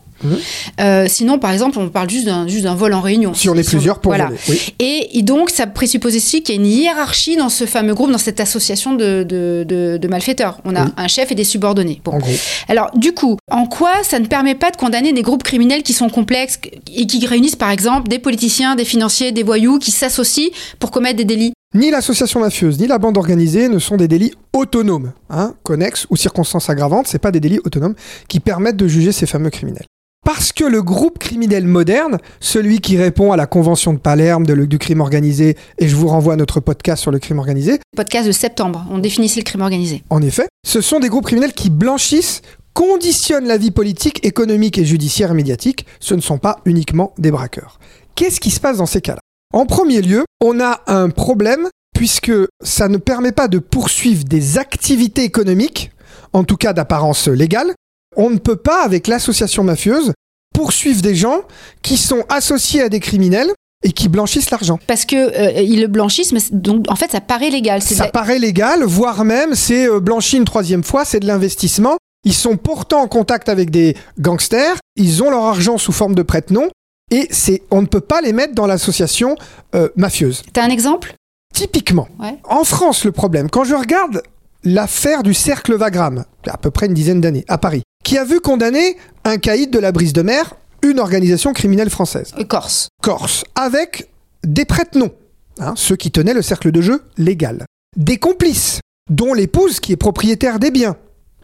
Euh, 0.80 1.06
sinon, 1.08 1.38
par 1.38 1.52
exemple, 1.52 1.78
on 1.78 1.88
parle 1.88 2.10
juste 2.10 2.26
d'un 2.26 2.46
juste 2.48 2.64
d'un 2.64 2.74
vol 2.74 2.92
en 2.94 3.00
réunion. 3.00 3.34
Si 3.34 3.48
on 3.48 3.54
est 3.54 3.68
plusieurs 3.68 4.00
pour 4.00 4.10
voilà. 4.12 4.26
voler. 4.26 4.38
Oui. 4.48 4.74
Et, 4.78 5.18
et 5.18 5.22
donc, 5.22 5.50
ça 5.50 5.66
présuppose 5.66 6.16
aussi 6.16 6.42
qu'il 6.42 6.54
y 6.54 6.58
a 6.58 6.60
une 6.60 6.66
hiérarchie 6.66 7.36
dans 7.36 7.48
ce 7.48 7.66
fameux 7.66 7.94
groupe, 7.94 8.10
dans 8.10 8.18
cette 8.18 8.40
association 8.40 8.94
de, 8.94 9.22
de, 9.22 9.64
de- 9.68 9.98
de 10.00 10.08
malfaiteurs. 10.08 10.60
On 10.64 10.74
a 10.74 10.84
Oui. 10.86 10.90
un 10.96 11.08
chef 11.08 11.30
et 11.32 11.34
des 11.34 11.44
subordonnés. 11.44 12.00
Bon. 12.04 12.12
En 12.12 12.18
gros. 12.18 12.32
Alors, 12.68 12.90
du 12.96 13.12
coup, 13.12 13.36
en 13.50 13.66
quoi 13.66 13.92
ça 14.02 14.18
ne 14.18 14.26
permet 14.26 14.54
pas 14.54 14.70
de 14.70 14.76
condamner 14.76 15.12
des 15.12 15.22
groupes 15.22 15.42
criminels 15.42 15.82
qui 15.82 15.92
sont 15.92 16.08
complexes 16.08 16.58
et 16.94 17.06
qui 17.06 17.24
réunissent, 17.26 17.56
par 17.56 17.70
exemple, 17.70 18.08
des 18.08 18.18
politiciens, 18.18 18.74
des 18.76 18.84
financiers, 18.84 19.32
des 19.32 19.42
voyous 19.42 19.78
qui 19.78 19.90
s'associent 19.90 20.50
pour 20.78 20.90
commettre 20.90 21.16
des 21.16 21.24
délits? 21.24 21.52
Ni 21.74 21.90
l'association 21.90 22.40
mafieuse, 22.40 22.78
ni 22.80 22.86
la 22.86 22.96
bande 22.98 23.18
organisée 23.18 23.68
ne 23.68 23.78
sont 23.78 23.96
des 23.98 24.08
délits 24.08 24.32
autonomes, 24.54 25.12
hein, 25.28 25.54
connexes 25.62 26.06
ou 26.08 26.16
circonstances 26.16 26.70
aggravantes, 26.70 27.06
c'est 27.06 27.18
pas 27.18 27.30
des 27.30 27.40
délits 27.40 27.60
autonomes 27.64 27.94
qui 28.26 28.40
permettent 28.40 28.78
de 28.78 28.88
juger 28.88 29.12
ces 29.12 29.26
fameux 29.26 29.50
criminels. 29.50 29.84
Parce 30.24 30.52
que 30.52 30.64
le 30.64 30.82
groupe 30.82 31.18
criminel 31.18 31.66
moderne, 31.66 32.18
celui 32.40 32.80
qui 32.80 32.96
répond 32.98 33.32
à 33.32 33.36
la 33.36 33.46
convention 33.46 33.94
de 33.94 33.98
Palerme 33.98 34.44
de 34.44 34.52
le- 34.52 34.66
du 34.66 34.78
crime 34.78 35.00
organisé, 35.00 35.56
et 35.78 35.88
je 35.88 35.96
vous 35.96 36.08
renvoie 36.08 36.34
à 36.34 36.36
notre 36.36 36.60
podcast 36.60 37.00
sur 37.00 37.10
le 37.10 37.18
crime 37.18 37.38
organisé, 37.38 37.78
Podcast 37.96 38.26
de 38.26 38.32
septembre, 38.32 38.86
on 38.90 38.98
définissait 38.98 39.40
le 39.40 39.44
crime 39.44 39.62
organisé. 39.62 40.02
en 40.10 40.20
effet, 40.20 40.46
ce 40.66 40.80
sont 40.80 41.00
des 41.00 41.08
groupes 41.08 41.24
criminels 41.26 41.52
qui 41.54 41.70
blanchissent, 41.70 42.42
conditionnent 42.74 43.46
la 43.46 43.56
vie 43.56 43.70
politique, 43.70 44.24
économique 44.24 44.76
et 44.78 44.84
judiciaire 44.84 45.30
et 45.30 45.34
médiatique. 45.34 45.86
Ce 45.98 46.14
ne 46.14 46.20
sont 46.20 46.38
pas 46.38 46.60
uniquement 46.64 47.12
des 47.18 47.30
braqueurs. 47.30 47.78
Qu'est-ce 48.14 48.40
qui 48.40 48.50
se 48.50 48.60
passe 48.60 48.76
dans 48.78 48.86
ces 48.86 49.00
cas-là? 49.00 49.20
En 49.54 49.66
premier 49.66 50.02
lieu, 50.02 50.24
on 50.44 50.60
a 50.60 50.82
un 50.86 51.08
problème 51.10 51.68
puisque 51.94 52.30
ça 52.62 52.88
ne 52.88 52.98
permet 52.98 53.32
pas 53.32 53.48
de 53.48 53.58
poursuivre 53.58 54.24
des 54.24 54.58
activités 54.58 55.24
économiques, 55.24 55.90
en 56.32 56.44
tout 56.44 56.56
cas 56.56 56.72
d'apparence 56.72 57.26
légale. 57.28 57.72
On 58.16 58.30
ne 58.30 58.38
peut 58.38 58.56
pas, 58.56 58.82
avec 58.84 59.06
l'association 59.06 59.64
mafieuse, 59.64 60.12
poursuivre 60.54 61.02
des 61.02 61.14
gens 61.14 61.42
qui 61.82 61.96
sont 61.96 62.24
associés 62.28 62.82
à 62.82 62.88
des 62.88 63.00
criminels 63.00 63.52
et 63.84 63.92
qui 63.92 64.08
blanchissent 64.08 64.50
l'argent. 64.50 64.78
Parce 64.88 65.04
que 65.04 65.16
euh, 65.16 65.60
ils 65.60 65.80
le 65.80 65.86
blanchissent, 65.86 66.32
mais 66.32 66.40
donc 66.50 66.86
en 66.88 66.96
fait 66.96 67.12
ça 67.12 67.20
paraît 67.20 67.50
légal. 67.50 67.80
Ça 67.80 68.06
de- 68.06 68.10
paraît 68.10 68.38
légal, 68.40 68.82
voire 68.82 69.24
même 69.24 69.54
c'est 69.54 69.88
euh, 69.88 70.00
blanchi 70.00 70.36
une 70.36 70.44
troisième 70.44 70.82
fois, 70.82 71.04
c'est 71.04 71.20
de 71.20 71.26
l'investissement. 71.26 71.96
Ils 72.24 72.34
sont 72.34 72.56
pourtant 72.56 73.02
en 73.02 73.06
contact 73.08 73.48
avec 73.48 73.70
des 73.70 73.96
gangsters, 74.18 74.76
ils 74.96 75.22
ont 75.22 75.30
leur 75.30 75.44
argent 75.44 75.78
sous 75.78 75.92
forme 75.92 76.16
de 76.16 76.22
prête-nom, 76.22 76.68
et 77.12 77.28
c'est, 77.30 77.62
on 77.70 77.80
ne 77.80 77.86
peut 77.86 78.00
pas 78.00 78.20
les 78.20 78.32
mettre 78.32 78.54
dans 78.54 78.66
l'association 78.66 79.36
euh, 79.76 79.88
mafieuse. 79.94 80.42
T'as 80.52 80.64
un 80.64 80.68
exemple? 80.70 81.14
Typiquement, 81.54 82.08
Ouais. 82.18 82.36
en 82.44 82.64
France, 82.64 83.04
le 83.04 83.12
problème, 83.12 83.48
quand 83.48 83.62
je 83.64 83.74
regarde 83.76 84.22
l'affaire 84.64 85.22
du 85.22 85.32
cercle 85.34 85.74
Wagram, 85.74 86.24
à 86.48 86.56
peu 86.58 86.70
près 86.72 86.86
une 86.86 86.94
dizaine 86.94 87.20
d'années, 87.20 87.44
à 87.48 87.56
Paris, 87.58 87.82
qui 88.08 88.16
a 88.16 88.24
vu 88.24 88.40
condamner 88.40 88.96
un 89.24 89.36
caïd 89.36 89.70
de 89.70 89.78
la 89.78 89.92
brise 89.92 90.14
de 90.14 90.22
mer, 90.22 90.54
une 90.80 90.98
organisation 90.98 91.52
criminelle 91.52 91.90
française 91.90 92.32
Euh, 92.38 92.44
Corse. 92.44 92.88
corse 93.02 93.44
avec 93.54 94.08
des 94.46 94.64
prête-noms, 94.64 95.12
hein, 95.60 95.74
ceux 95.76 95.94
qui 95.94 96.10
tenaient 96.10 96.32
le 96.32 96.40
cercle 96.40 96.72
de 96.72 96.80
jeu 96.80 97.02
légal, 97.18 97.66
des 97.98 98.16
complices, 98.16 98.80
dont 99.10 99.34
l'épouse 99.34 99.78
qui 99.78 99.92
est 99.92 99.98
propriétaire 99.98 100.58
des 100.58 100.70
biens, 100.70 100.96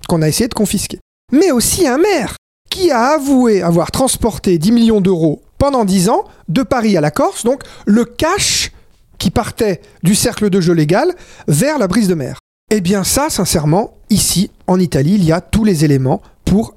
qu'on 0.09 0.23
a 0.23 0.29
essayé 0.29 0.49
de 0.49 0.55
confisquer, 0.55 1.01
mais 1.33 1.51
aussi 1.51 1.87
un 1.87 1.99
maire 1.99 2.37
qui 2.71 2.91
a 2.91 3.09
avoué 3.09 3.61
avoir 3.61 3.91
transporté 3.91 4.57
10 4.57 4.73
millions 4.73 5.03
d'euros 5.03 5.43
pendant 5.59 5.85
10 5.85 6.09
ans 6.09 6.25
de 6.49 6.63
Paris 6.63 6.97
à 6.97 7.03
la 7.03 7.11
Corse, 7.11 7.45
donc 7.45 7.63
le 7.85 8.07
cash 8.07 8.73
qui 9.19 9.31
partait 9.31 9.83
du 10.03 10.15
cercle 10.15 10.49
de 10.49 10.63
jeu 10.63 10.73
légal 10.73 11.15
vers 11.47 11.77
la 11.79 11.89
brise 11.89 12.09
de 12.09 12.15
mer. 12.15 12.39
Eh 12.71 12.81
bien 12.81 13.05
ça, 13.05 13.29
sincèrement, 13.29 13.99
ici, 14.09 14.51
en 14.67 14.81
Italie, 14.81 15.17
il 15.17 15.25
y 15.25 15.31
a 15.33 15.43
tous 15.43 15.65
les 15.65 15.85
éléments 15.85 16.23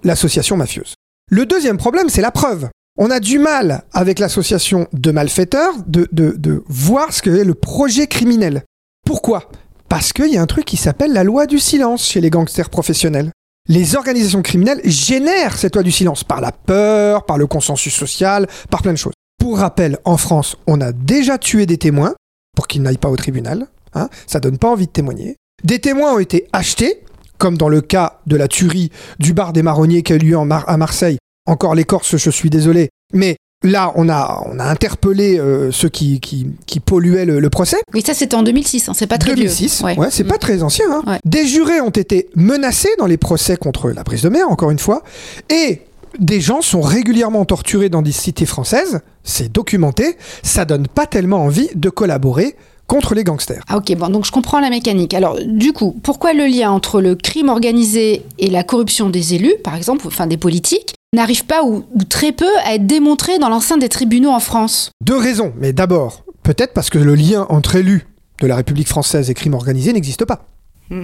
l'association 0.03 0.57
mafieuse. 0.57 0.96
Le 1.29 1.46
deuxième 1.46 1.77
problème, 1.77 2.10
c'est 2.10 2.22
la 2.22 2.31
preuve. 2.31 2.69
on 3.00 3.12
a 3.12 3.19
du 3.19 3.38
mal 3.38 3.84
avec 3.93 4.17
l'association 4.17 4.88
de 4.91 5.12
malfaiteurs 5.12 5.74
de 5.86 6.63
voir 6.67 7.13
ce 7.13 7.22
que 7.22 7.29
est 7.29 7.43
le 7.43 7.53
projet 7.53 8.07
criminel. 8.07 8.63
Pourquoi? 9.05 9.50
Parce 9.89 10.12
qu'il 10.13 10.27
y 10.27 10.38
a 10.38 10.41
un 10.41 10.48
truc 10.48 10.65
qui 10.65 10.77
s'appelle 10.77 11.13
la 11.13 11.24
loi 11.24 11.46
du 11.46 11.60
silence 11.60 12.05
chez 12.05 12.22
les 12.22 12.29
gangsters 12.29 12.69
professionnels. 12.69 13.31
Les 13.69 13.96
organisations 13.96 14.41
criminelles 14.41 14.81
génèrent 14.84 15.57
cette 15.57 15.75
loi 15.75 15.84
du 15.84 15.91
silence 15.91 16.24
par 16.24 16.41
la 16.41 16.51
peur, 16.51 17.25
par 17.25 17.38
le 17.38 17.48
consensus 17.48 17.93
social, 17.93 18.48
par 18.69 18.81
plein 18.81 18.93
de 18.93 18.98
choses. 18.98 19.13
Pour 19.39 19.60
rappel, 19.60 19.98
en 20.05 20.17
France, 20.17 20.57
on 20.67 20.81
a 20.81 20.91
déjà 20.91 21.38
tué 21.38 21.65
des 21.65 21.77
témoins 21.77 22.15
pour 22.55 22.67
qu'ils 22.67 22.81
n'aillent 22.81 22.98
pas 22.98 23.10
au 23.10 23.15
tribunal. 23.15 23.67
Hein, 23.93 24.10
ça 24.25 24.39
donne 24.39 24.57
pas 24.57 24.69
envie 24.69 24.88
de 24.88 24.91
témoigner. 24.91 25.36
Des 25.63 25.79
témoins 25.79 26.13
ont 26.13 26.19
été 26.19 26.48
achetés, 26.53 27.03
comme 27.38 27.58
dans 27.58 27.70
le 27.70 27.82
cas 27.82 28.20
de 28.27 28.36
la 28.36 28.48
tuerie 28.48 28.91
du 29.20 29.34
bar 29.34 29.53
des 29.53 29.63
marronniers 29.63 30.03
qui 30.03 30.13
a 30.13 30.15
eu 30.15 30.20
lieu 30.20 30.38
en 30.38 30.46
Mar- 30.46 30.67
à 30.67 30.77
Marseille. 30.77 31.17
Encore 31.46 31.75
les 31.75 31.84
Corses, 31.84 32.17
je 32.17 32.29
suis 32.29 32.50
désolé. 32.50 32.89
Mais 33.13 33.38
là, 33.63 33.91
on 33.96 34.10
a, 34.10 34.44
on 34.46 34.60
a 34.60 34.65
interpellé 34.65 35.39
euh, 35.39 35.72
ceux 35.72 35.89
qui, 35.89 36.20
qui, 36.20 36.48
qui 36.65 36.79
polluaient 36.79 37.25
le, 37.25 37.39
le 37.39 37.50
procès. 37.50 37.77
Oui, 37.94 38.01
ça 38.06 38.13
c'était 38.13 38.36
en 38.36 38.44
2006, 38.44 38.89
hein, 38.89 38.94
c'est 38.96 39.08
pas 39.08 39.17
très 39.17 39.34
2006, 39.36 39.84
vieux. 39.86 39.98
ouais, 40.00 40.08
c'est 40.12 40.24
Mm. 40.25 40.27
pas 40.27 40.38
très 40.38 40.62
ancien. 40.63 40.86
hein. 40.91 41.03
Ouais. 41.08 41.20
Des 41.25 41.48
jurés 41.48 41.79
ont 41.82 41.89
été 41.89 42.29
menacés 42.36 42.89
dans 43.00 43.08
les 43.08 43.17
procès 43.17 43.56
contre 43.58 43.89
la 43.91 44.03
prise 44.03 44.22
de 44.22 44.29
mer, 44.29 44.50
encore 44.50 44.72
une 44.72 44.79
fois, 44.79 45.03
et 45.50 45.82
des 46.20 46.41
gens 46.41 46.62
sont 46.62 46.82
régulièrement 46.82 47.46
torturés 47.46 47.89
dans 47.89 48.01
des 48.01 48.12
cités 48.12 48.46
françaises. 48.46 49.00
C'est 49.24 49.51
documenté. 49.51 50.17
Ça 50.44 50.65
donne 50.65 50.88
pas 50.88 51.06
tellement 51.06 51.44
envie 51.44 51.70
de 51.75 51.89
collaborer 51.89 52.56
contre 52.88 53.13
les 53.15 53.24
gangsters. 53.24 53.63
Ah 53.67 53.77
ok, 53.77 53.96
bon, 53.98 54.10
donc 54.10 54.25
je 54.25 54.32
comprends 54.32 54.60
la 54.60 54.70
mécanique. 54.70 55.13
Alors 55.13 55.38
du 55.46 55.74
coup, 55.74 55.96
pourquoi 56.03 56.34
le 56.34 56.46
lien 56.46 56.72
entre 56.72 57.01
le 57.01 57.15
crime 57.15 57.50
organisé 57.50 58.24
et 58.39 58.50
la 58.50 58.63
corruption 58.63 59.10
des 59.10 59.34
élus, 59.36 59.56
par 59.63 59.75
exemple, 59.75 60.06
enfin 60.08 60.25
des 60.27 60.38
politiques, 60.38 60.96
n'arrive 61.13 61.46
pas 61.46 61.63
ou, 61.63 61.84
ou 61.94 62.03
très 62.03 62.32
peu 62.32 62.50
à 62.65 62.75
être 62.75 62.86
démontré 62.88 63.39
dans 63.39 63.50
l'enceinte 63.50 63.79
des 63.82 63.89
tribunaux 63.89 64.29
en 64.32 64.39
France? 64.39 64.91
Deux 65.03 65.17
raisons, 65.17 65.53
mais 65.60 65.74
d'abord, 65.74 66.24
peut-être 66.44 66.74
parce 66.74 66.89
que 66.89 66.98
le 66.98 67.15
lien 67.15 67.46
entre 67.50 67.75
élus 67.75 68.08
de 68.41 68.48
la 68.48 68.56
République 68.56 68.88
française 68.88 69.29
et 69.29 69.34
crime 69.34 69.53
organisé 69.53 69.94
n'existe 69.94 70.25
pas. 70.25 70.46
Hmm. 70.89 71.03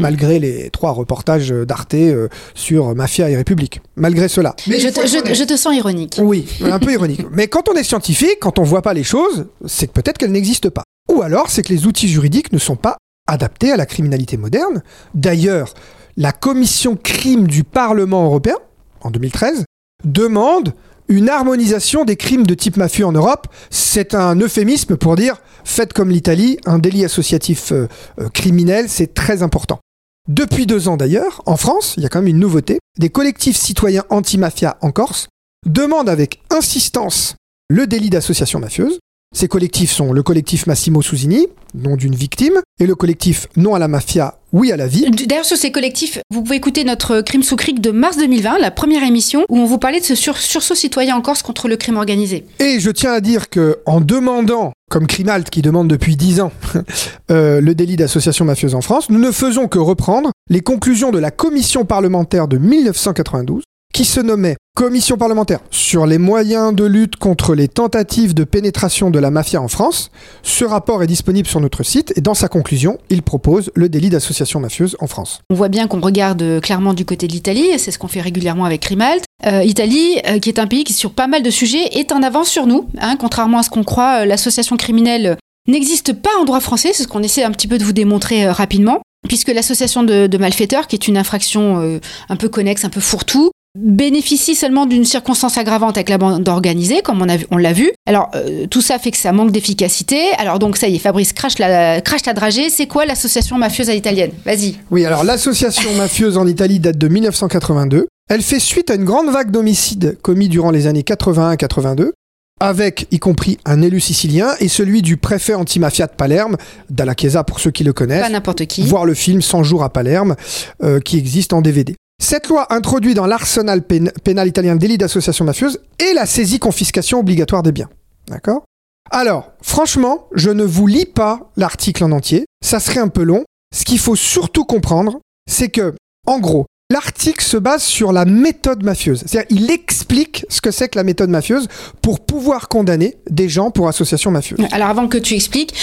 Malgré 0.00 0.40
les 0.40 0.70
trois 0.70 0.90
reportages 0.90 1.50
d'Arte 1.50 1.94
euh, 1.94 2.28
sur 2.54 2.94
Mafia 2.96 3.30
et 3.30 3.36
République. 3.36 3.80
Malgré 3.96 4.26
cela. 4.28 4.56
je, 4.66 4.88
te, 4.88 5.06
je- 5.06 5.34
je 5.34 5.44
te 5.44 5.56
sens 5.56 5.74
ironique. 5.76 6.16
Oui, 6.20 6.46
un 6.62 6.78
peu 6.80 6.92
ironique. 6.92 7.20
Mais 7.30 7.46
quand 7.46 7.68
on 7.68 7.74
est 7.74 7.84
scientifique, 7.84 8.38
quand 8.40 8.58
on 8.58 8.62
voit 8.64 8.82
pas 8.82 8.92
les 8.94 9.04
choses, 9.04 9.46
c'est 9.66 9.86
que 9.86 9.92
peut-être 9.92 10.18
qu'elles 10.18 10.32
n'existent 10.32 10.70
pas. 10.70 10.82
Ou 11.12 11.22
alors, 11.22 11.50
c'est 11.50 11.62
que 11.62 11.72
les 11.72 11.86
outils 11.86 12.08
juridiques 12.08 12.52
ne 12.52 12.58
sont 12.58 12.76
pas 12.76 12.96
adaptés 13.26 13.72
à 13.72 13.76
la 13.76 13.86
criminalité 13.86 14.36
moderne. 14.36 14.82
D'ailleurs, 15.14 15.74
la 16.16 16.32
commission 16.32 16.96
crime 16.96 17.46
du 17.46 17.64
Parlement 17.64 18.24
européen, 18.24 18.56
en 19.00 19.10
2013, 19.10 19.64
demande 20.04 20.74
une 21.08 21.28
harmonisation 21.28 22.04
des 22.04 22.16
crimes 22.16 22.46
de 22.46 22.54
type 22.54 22.76
mafieux 22.76 23.06
en 23.06 23.12
Europe. 23.12 23.48
C'est 23.70 24.14
un 24.14 24.36
euphémisme 24.36 24.96
pour 24.96 25.16
dire 25.16 25.36
faites 25.64 25.92
comme 25.92 26.10
l'Italie, 26.10 26.58
un 26.66 26.78
délit 26.78 27.04
associatif 27.04 27.72
euh, 27.72 27.88
euh, 28.20 28.28
criminel, 28.28 28.88
c'est 28.88 29.14
très 29.14 29.42
important. 29.42 29.80
Depuis 30.28 30.66
deux 30.66 30.88
ans 30.88 30.96
d'ailleurs, 30.96 31.42
en 31.46 31.56
France, 31.56 31.94
il 31.96 32.02
y 32.02 32.06
a 32.06 32.08
quand 32.08 32.20
même 32.20 32.28
une 32.28 32.38
nouveauté. 32.38 32.78
Des 32.98 33.10
collectifs 33.10 33.56
citoyens 33.56 34.04
anti-mafia 34.08 34.78
en 34.80 34.90
Corse 34.90 35.28
demandent 35.66 36.08
avec 36.08 36.40
insistance 36.50 37.34
le 37.68 37.86
délit 37.86 38.10
d'association 38.10 38.58
mafieuse. 38.58 38.98
Ces 39.36 39.48
collectifs 39.48 39.90
sont 39.90 40.12
le 40.12 40.22
collectif 40.22 40.68
Massimo 40.68 41.02
Susini, 41.02 41.48
nom 41.74 41.96
d'une 41.96 42.14
victime, 42.14 42.60
et 42.78 42.86
le 42.86 42.94
collectif 42.94 43.48
Non 43.56 43.74
à 43.74 43.80
la 43.80 43.88
mafia, 43.88 44.38
oui 44.52 44.70
à 44.70 44.76
la 44.76 44.86
vie. 44.86 45.10
D'ailleurs, 45.26 45.44
sur 45.44 45.56
ces 45.56 45.72
collectifs, 45.72 46.20
vous 46.32 46.42
pouvez 46.42 46.54
écouter 46.54 46.84
notre 46.84 47.20
crime 47.20 47.42
sous 47.42 47.56
cric 47.56 47.80
de 47.80 47.90
mars 47.90 48.16
2020, 48.16 48.58
la 48.60 48.70
première 48.70 49.02
émission, 49.02 49.44
où 49.48 49.58
on 49.58 49.64
vous 49.66 49.78
parlait 49.78 49.98
de 49.98 50.04
ce 50.04 50.14
sur- 50.14 50.38
sursaut 50.38 50.76
citoyen 50.76 51.16
en 51.16 51.20
Corse 51.20 51.42
contre 51.42 51.66
le 51.66 51.76
crime 51.76 51.96
organisé. 51.96 52.44
Et 52.60 52.78
je 52.78 52.90
tiens 52.92 53.12
à 53.12 53.20
dire 53.20 53.50
que 53.50 53.78
en 53.86 54.00
demandant, 54.00 54.72
comme 54.88 55.08
Crimalt 55.08 55.50
qui 55.50 55.62
demande 55.62 55.88
depuis 55.88 56.14
10 56.14 56.40
ans 56.40 56.52
euh, 57.32 57.60
le 57.60 57.74
délit 57.74 57.96
d'association 57.96 58.44
mafieuse 58.44 58.76
en 58.76 58.82
France, 58.82 59.10
nous 59.10 59.18
ne 59.18 59.32
faisons 59.32 59.66
que 59.66 59.80
reprendre 59.80 60.30
les 60.48 60.60
conclusions 60.60 61.10
de 61.10 61.18
la 61.18 61.32
commission 61.32 61.84
parlementaire 61.84 62.46
de 62.46 62.56
1992 62.56 63.64
qui 63.94 64.04
se 64.04 64.20
nommait 64.20 64.56
Commission 64.76 65.16
parlementaire 65.16 65.60
sur 65.70 66.04
les 66.04 66.18
moyens 66.18 66.74
de 66.74 66.84
lutte 66.84 67.14
contre 67.14 67.54
les 67.54 67.68
tentatives 67.68 68.34
de 68.34 68.42
pénétration 68.42 69.08
de 69.08 69.20
la 69.20 69.30
mafia 69.30 69.62
en 69.62 69.68
France. 69.68 70.10
Ce 70.42 70.64
rapport 70.64 71.04
est 71.04 71.06
disponible 71.06 71.46
sur 71.46 71.60
notre 71.60 71.84
site 71.84 72.12
et 72.16 72.20
dans 72.20 72.34
sa 72.34 72.48
conclusion, 72.48 72.98
il 73.08 73.22
propose 73.22 73.70
le 73.76 73.88
délit 73.88 74.10
d'association 74.10 74.58
mafieuse 74.58 74.96
en 74.98 75.06
France. 75.06 75.42
On 75.48 75.54
voit 75.54 75.68
bien 75.68 75.86
qu'on 75.86 76.00
regarde 76.00 76.60
clairement 76.60 76.92
du 76.92 77.04
côté 77.04 77.28
de 77.28 77.32
l'Italie, 77.32 77.66
et 77.66 77.78
c'est 77.78 77.92
ce 77.92 78.00
qu'on 78.00 78.08
fait 78.08 78.20
régulièrement 78.20 78.64
avec 78.64 78.80
Crimalt. 78.80 79.22
Euh, 79.46 79.62
Italie, 79.62 80.18
euh, 80.26 80.40
qui 80.40 80.48
est 80.48 80.58
un 80.58 80.66
pays 80.66 80.82
qui, 80.82 80.92
sur 80.92 81.12
pas 81.12 81.28
mal 81.28 81.44
de 81.44 81.50
sujets, 81.50 81.86
est 81.92 82.10
en 82.10 82.20
avance 82.24 82.48
sur 82.48 82.66
nous. 82.66 82.88
hein. 82.98 83.14
contrairement 83.16 83.58
à 83.58 83.62
ce 83.62 83.70
qu'on 83.70 83.84
croit, 83.84 84.22
euh, 84.22 84.24
l'association 84.24 84.76
criminelle 84.76 85.36
n'existe 85.68 86.14
pas 86.14 86.30
en 86.40 86.44
droit 86.44 86.58
français, 86.58 86.90
c'est 86.92 87.04
ce 87.04 87.08
qu'on 87.08 87.22
essaie 87.22 87.44
un 87.44 87.52
petit 87.52 87.68
peu 87.68 87.78
de 87.78 87.84
vous 87.84 87.92
démontrer 87.92 88.48
rapidement, 88.48 89.02
puisque 89.28 89.50
l'association 89.50 90.02
de, 90.02 90.36
malfaiteurs, 90.36 90.88
qui 90.88 90.96
est 90.96 91.06
une 91.06 91.16
infraction 91.16 92.00
un 92.28 92.36
peu 92.36 92.48
connexe, 92.48 92.84
un 92.84 92.90
peu 92.90 93.00
fourre-tout, 93.00 93.52
bénéficie 93.76 94.54
seulement 94.54 94.86
d'une 94.86 95.04
circonstance 95.04 95.58
aggravante 95.58 95.96
avec 95.96 96.08
la 96.08 96.18
bande 96.18 96.48
organisée, 96.48 97.00
comme 97.02 97.20
on, 97.22 97.28
a 97.28 97.36
vu- 97.36 97.46
on 97.50 97.56
l'a 97.56 97.72
vu. 97.72 97.90
Alors, 98.06 98.30
euh, 98.34 98.66
tout 98.66 98.80
ça 98.80 98.98
fait 98.98 99.10
que 99.10 99.16
ça 99.16 99.32
manque 99.32 99.50
d'efficacité. 99.50 100.30
Alors, 100.38 100.58
donc, 100.58 100.76
ça 100.76 100.88
y 100.88 100.96
est, 100.96 100.98
Fabrice 100.98 101.32
crache 101.32 101.58
la, 101.58 102.00
crache 102.00 102.24
la 102.26 102.32
dragée. 102.34 102.70
C'est 102.70 102.86
quoi 102.86 103.04
l'association 103.04 103.58
mafieuse 103.58 103.90
à 103.90 103.94
l'italienne? 103.94 104.30
Vas-y. 104.44 104.76
Oui, 104.90 105.04
alors 105.04 105.24
l'association 105.24 105.92
mafieuse 105.96 106.38
en 106.38 106.46
Italie 106.46 106.78
date 106.80 106.98
de 106.98 107.08
1982. 107.08 108.06
Elle 108.30 108.42
fait 108.42 108.60
suite 108.60 108.90
à 108.90 108.94
une 108.94 109.04
grande 109.04 109.28
vague 109.30 109.50
d'homicides 109.50 110.16
commis 110.22 110.48
durant 110.48 110.70
les 110.70 110.86
années 110.86 111.02
81-82, 111.02 112.12
avec 112.60 113.06
y 113.10 113.18
compris 113.18 113.58
un 113.66 113.82
élu 113.82 114.00
sicilien 114.00 114.52
et 114.60 114.68
celui 114.68 115.02
du 115.02 115.16
préfet 115.18 115.52
antimafia 115.54 116.06
de 116.06 116.12
Palerme, 116.12 116.56
Dalla 116.88 117.14
Chiesa 117.18 117.44
pour 117.44 117.60
ceux 117.60 117.70
qui 117.70 117.84
le 117.84 117.92
connaissent, 117.92 118.22
Pas 118.22 118.30
n'importe 118.30 118.64
qui. 118.66 118.82
voir 118.86 119.04
le 119.04 119.12
film 119.14 119.42
100 119.42 119.64
jours 119.64 119.82
à 119.84 119.90
Palerme, 119.92 120.36
euh, 120.82 121.00
qui 121.00 121.18
existe 121.18 121.52
en 121.52 121.60
DVD. 121.60 121.96
Cette 122.22 122.48
loi 122.48 122.72
introduit 122.72 123.14
dans 123.14 123.26
l'arsenal 123.26 123.80
pén- 123.80 124.10
pénal 124.22 124.48
italien 124.48 124.74
le 124.74 124.78
délit 124.78 124.98
d'association 124.98 125.44
mafieuse 125.44 125.80
et 125.98 126.12
la 126.14 126.26
saisie-confiscation 126.26 127.18
obligatoire 127.18 127.62
des 127.62 127.72
biens. 127.72 127.88
D'accord? 128.28 128.64
Alors, 129.10 129.52
franchement, 129.60 130.28
je 130.34 130.50
ne 130.50 130.64
vous 130.64 130.86
lis 130.86 131.06
pas 131.06 131.50
l'article 131.56 132.04
en 132.04 132.12
entier, 132.12 132.46
ça 132.64 132.80
serait 132.80 133.00
un 133.00 133.08
peu 133.08 133.22
long. 133.22 133.44
Ce 133.74 133.84
qu'il 133.84 133.98
faut 133.98 134.16
surtout 134.16 134.64
comprendre, 134.64 135.18
c'est 135.50 135.68
que, 135.68 135.94
en 136.26 136.38
gros, 136.38 136.64
l'article 136.90 137.44
se 137.44 137.56
base 137.58 137.82
sur 137.82 138.12
la 138.12 138.24
méthode 138.24 138.82
mafieuse. 138.84 139.24
C'est-à-dire, 139.26 139.48
il 139.50 139.70
explique 139.70 140.46
ce 140.48 140.60
que 140.60 140.70
c'est 140.70 140.88
que 140.88 140.96
la 140.98 141.04
méthode 141.04 141.28
mafieuse 141.28 141.68
pour 142.00 142.20
pouvoir 142.20 142.68
condamner 142.68 143.16
des 143.28 143.48
gens 143.48 143.70
pour 143.70 143.88
association 143.88 144.30
mafieuse. 144.30 144.60
Alors 144.72 144.88
avant 144.88 145.08
que 145.08 145.18
tu 145.18 145.34
expliques, 145.34 145.74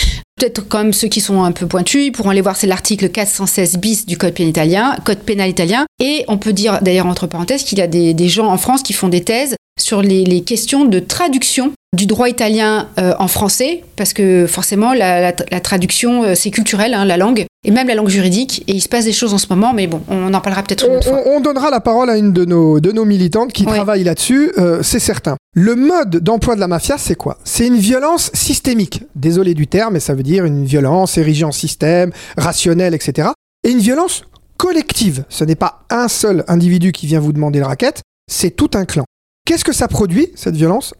peut-être 0.41 0.77
même 0.77 0.93
ceux 0.93 1.07
qui 1.07 1.21
sont 1.21 1.43
un 1.43 1.51
peu 1.51 1.67
pointus, 1.67 2.05
ils 2.07 2.11
pourront 2.11 2.29
aller 2.31 2.41
voir, 2.41 2.55
c'est 2.55 2.67
l'article 2.67 3.09
416 3.09 3.77
bis 3.77 4.05
du 4.05 4.17
code 4.17 4.33
pénal 4.33 4.49
italien, 4.49 4.95
code 5.03 5.19
pénal 5.19 5.49
italien. 5.49 5.85
Et 5.99 6.25
on 6.27 6.37
peut 6.37 6.53
dire 6.53 6.79
d'ailleurs 6.81 7.05
entre 7.05 7.27
parenthèses 7.27 7.63
qu'il 7.63 7.77
y 7.77 7.81
a 7.81 7.87
des, 7.87 8.13
des 8.13 8.27
gens 8.29 8.47
en 8.47 8.57
France 8.57 8.81
qui 8.83 8.93
font 8.93 9.09
des 9.09 9.21
thèses 9.23 9.55
sur 9.79 10.01
les, 10.01 10.23
les 10.25 10.41
questions 10.41 10.85
de 10.85 10.99
traduction 10.99 11.71
du 11.95 12.05
droit 12.05 12.29
italien 12.29 12.87
euh, 12.99 13.13
en 13.19 13.27
français, 13.27 13.83
parce 13.97 14.13
que 14.13 14.47
forcément 14.47 14.93
la, 14.93 15.19
la- 15.19 15.33
la 15.51 15.59
traduction 15.59 16.23
euh, 16.23 16.35
c'est 16.35 16.49
culturel, 16.49 16.93
hein, 16.93 17.03
la 17.03 17.17
langue, 17.17 17.45
et 17.65 17.71
même 17.71 17.87
la 17.87 17.95
langue 17.95 18.07
juridique, 18.07 18.63
et 18.67 18.73
il 18.73 18.81
se 18.81 18.87
passe 18.87 19.03
des 19.05 19.11
choses 19.11 19.33
en 19.33 19.37
ce 19.37 19.47
moment, 19.49 19.73
mais 19.73 19.87
bon, 19.87 20.01
on 20.09 20.33
en 20.33 20.39
parlera 20.39 20.63
peut-être 20.63 20.85
une 20.85 20.93
On, 20.93 20.97
autre 20.97 21.09
fois. 21.09 21.21
on- 21.25 21.37
on 21.37 21.41
donnera 21.41 21.69
la 21.69 21.81
parole 21.81 22.09
à 22.09 22.15
une 22.17 22.31
de 22.31 22.45
nos, 22.45 22.79
de 22.79 22.93
nos 22.93 23.03
militantes 23.03 23.51
qui 23.51 23.65
travaille 23.65 24.05
là-dessus, 24.05 24.53
euh, 24.57 24.79
c'est 24.83 24.99
certain. 24.99 25.35
Le 25.53 25.75
mode 25.75 26.17
d'emploi 26.23 26.55
de 26.55 26.61
la 26.61 26.69
mafia, 26.69 26.97
c'est 26.97 27.15
quoi? 27.15 27.37
C'est 27.43 27.67
une 27.67 27.75
violence 27.77 28.29
systémique. 28.33 29.03
Désolé 29.15 29.53
du 29.53 29.67
terme, 29.67 29.95
mais 29.95 29.99
ça 29.99 30.13
veut 30.13 30.23
dire 30.23 30.30
une 30.37 30.65
violence 30.65 31.17
érigée 31.17 31.45
en 31.45 31.51
système, 31.51 32.11
rationnelle, 32.37 32.93
etc. 32.93 33.29
Et 33.63 33.71
une 33.71 33.79
violence 33.79 34.23
collective. 34.57 35.25
Ce 35.29 35.43
n'est 35.43 35.55
pas 35.55 35.83
un 35.89 36.07
seul 36.07 36.43
individu 36.47 36.91
qui 36.91 37.07
vient 37.07 37.19
vous 37.19 37.33
demander 37.33 37.59
le 37.59 37.65
racket, 37.65 38.01
c'est 38.31 38.51
tout 38.51 38.71
un 38.73 38.85
clan. 38.85 39.05
Qu'est-ce 39.45 39.65
que 39.65 39.73
ça 39.73 39.87
produit, 39.87 40.31
cette 40.35 40.55
violence? 40.55 40.93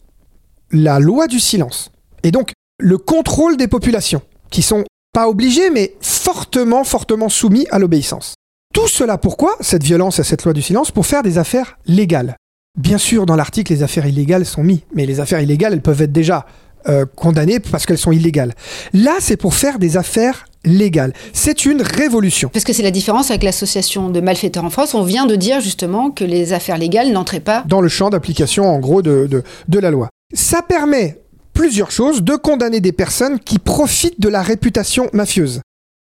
La 0.71 0.99
loi 0.99 1.27
du 1.27 1.39
silence. 1.39 1.91
Et 2.23 2.31
donc, 2.31 2.53
le 2.79 2.97
contrôle 2.97 3.57
des 3.57 3.67
populations, 3.67 4.21
qui 4.49 4.61
sont 4.61 4.83
pas 5.13 5.27
obligés, 5.27 5.69
mais 5.69 5.95
fortement, 6.01 6.83
fortement 6.83 7.29
soumis 7.29 7.67
à 7.69 7.79
l'obéissance. 7.79 8.35
Tout 8.73 8.87
cela 8.87 9.17
pourquoi 9.17 9.55
Cette 9.59 9.83
violence 9.83 10.19
et 10.19 10.23
cette 10.23 10.43
loi 10.43 10.53
du 10.53 10.61
silence? 10.61 10.91
Pour 10.91 11.05
faire 11.05 11.23
des 11.23 11.37
affaires 11.37 11.77
légales. 11.85 12.37
Bien 12.79 12.97
sûr, 12.97 13.25
dans 13.25 13.35
l'article, 13.35 13.73
les 13.73 13.83
affaires 13.83 14.05
illégales 14.05 14.45
sont 14.45 14.63
mises, 14.63 14.81
mais 14.95 15.05
les 15.05 15.19
affaires 15.19 15.41
illégales, 15.41 15.73
elles 15.73 15.81
peuvent 15.81 16.01
être 16.01 16.11
déjà 16.11 16.45
euh, 16.87 17.05
condamnées 17.15 17.59
parce 17.59 17.85
qu'elles 17.85 17.97
sont 17.97 18.11
illégales. 18.11 18.53
Là, 18.93 19.13
c'est 19.19 19.37
pour 19.37 19.53
faire 19.53 19.79
des 19.79 19.97
affaires 19.97 20.45
légales. 20.63 21.13
C'est 21.33 21.65
une 21.65 21.81
révolution. 21.81 22.49
Parce 22.49 22.65
que 22.65 22.73
c'est 22.73 22.83
la 22.83 22.91
différence 22.91 23.31
avec 23.31 23.43
l'association 23.43 24.09
de 24.09 24.21
malfaiteurs 24.21 24.63
en 24.63 24.69
France. 24.69 24.93
On 24.93 25.03
vient 25.03 25.25
de 25.25 25.35
dire 25.35 25.59
justement 25.61 26.11
que 26.11 26.23
les 26.23 26.53
affaires 26.53 26.77
légales 26.77 27.11
n'entraient 27.11 27.39
pas 27.39 27.63
dans 27.67 27.81
le 27.81 27.89
champ 27.89 28.09
d'application, 28.09 28.69
en 28.69 28.79
gros, 28.79 29.01
de, 29.01 29.27
de, 29.27 29.43
de 29.67 29.79
la 29.79 29.91
loi. 29.91 30.09
Ça 30.33 30.61
permet 30.61 31.21
plusieurs 31.53 31.91
choses 31.91 32.23
de 32.23 32.35
condamner 32.35 32.79
des 32.79 32.91
personnes 32.91 33.39
qui 33.39 33.59
profitent 33.59 34.21
de 34.21 34.29
la 34.29 34.41
réputation 34.41 35.09
mafieuse. 35.13 35.61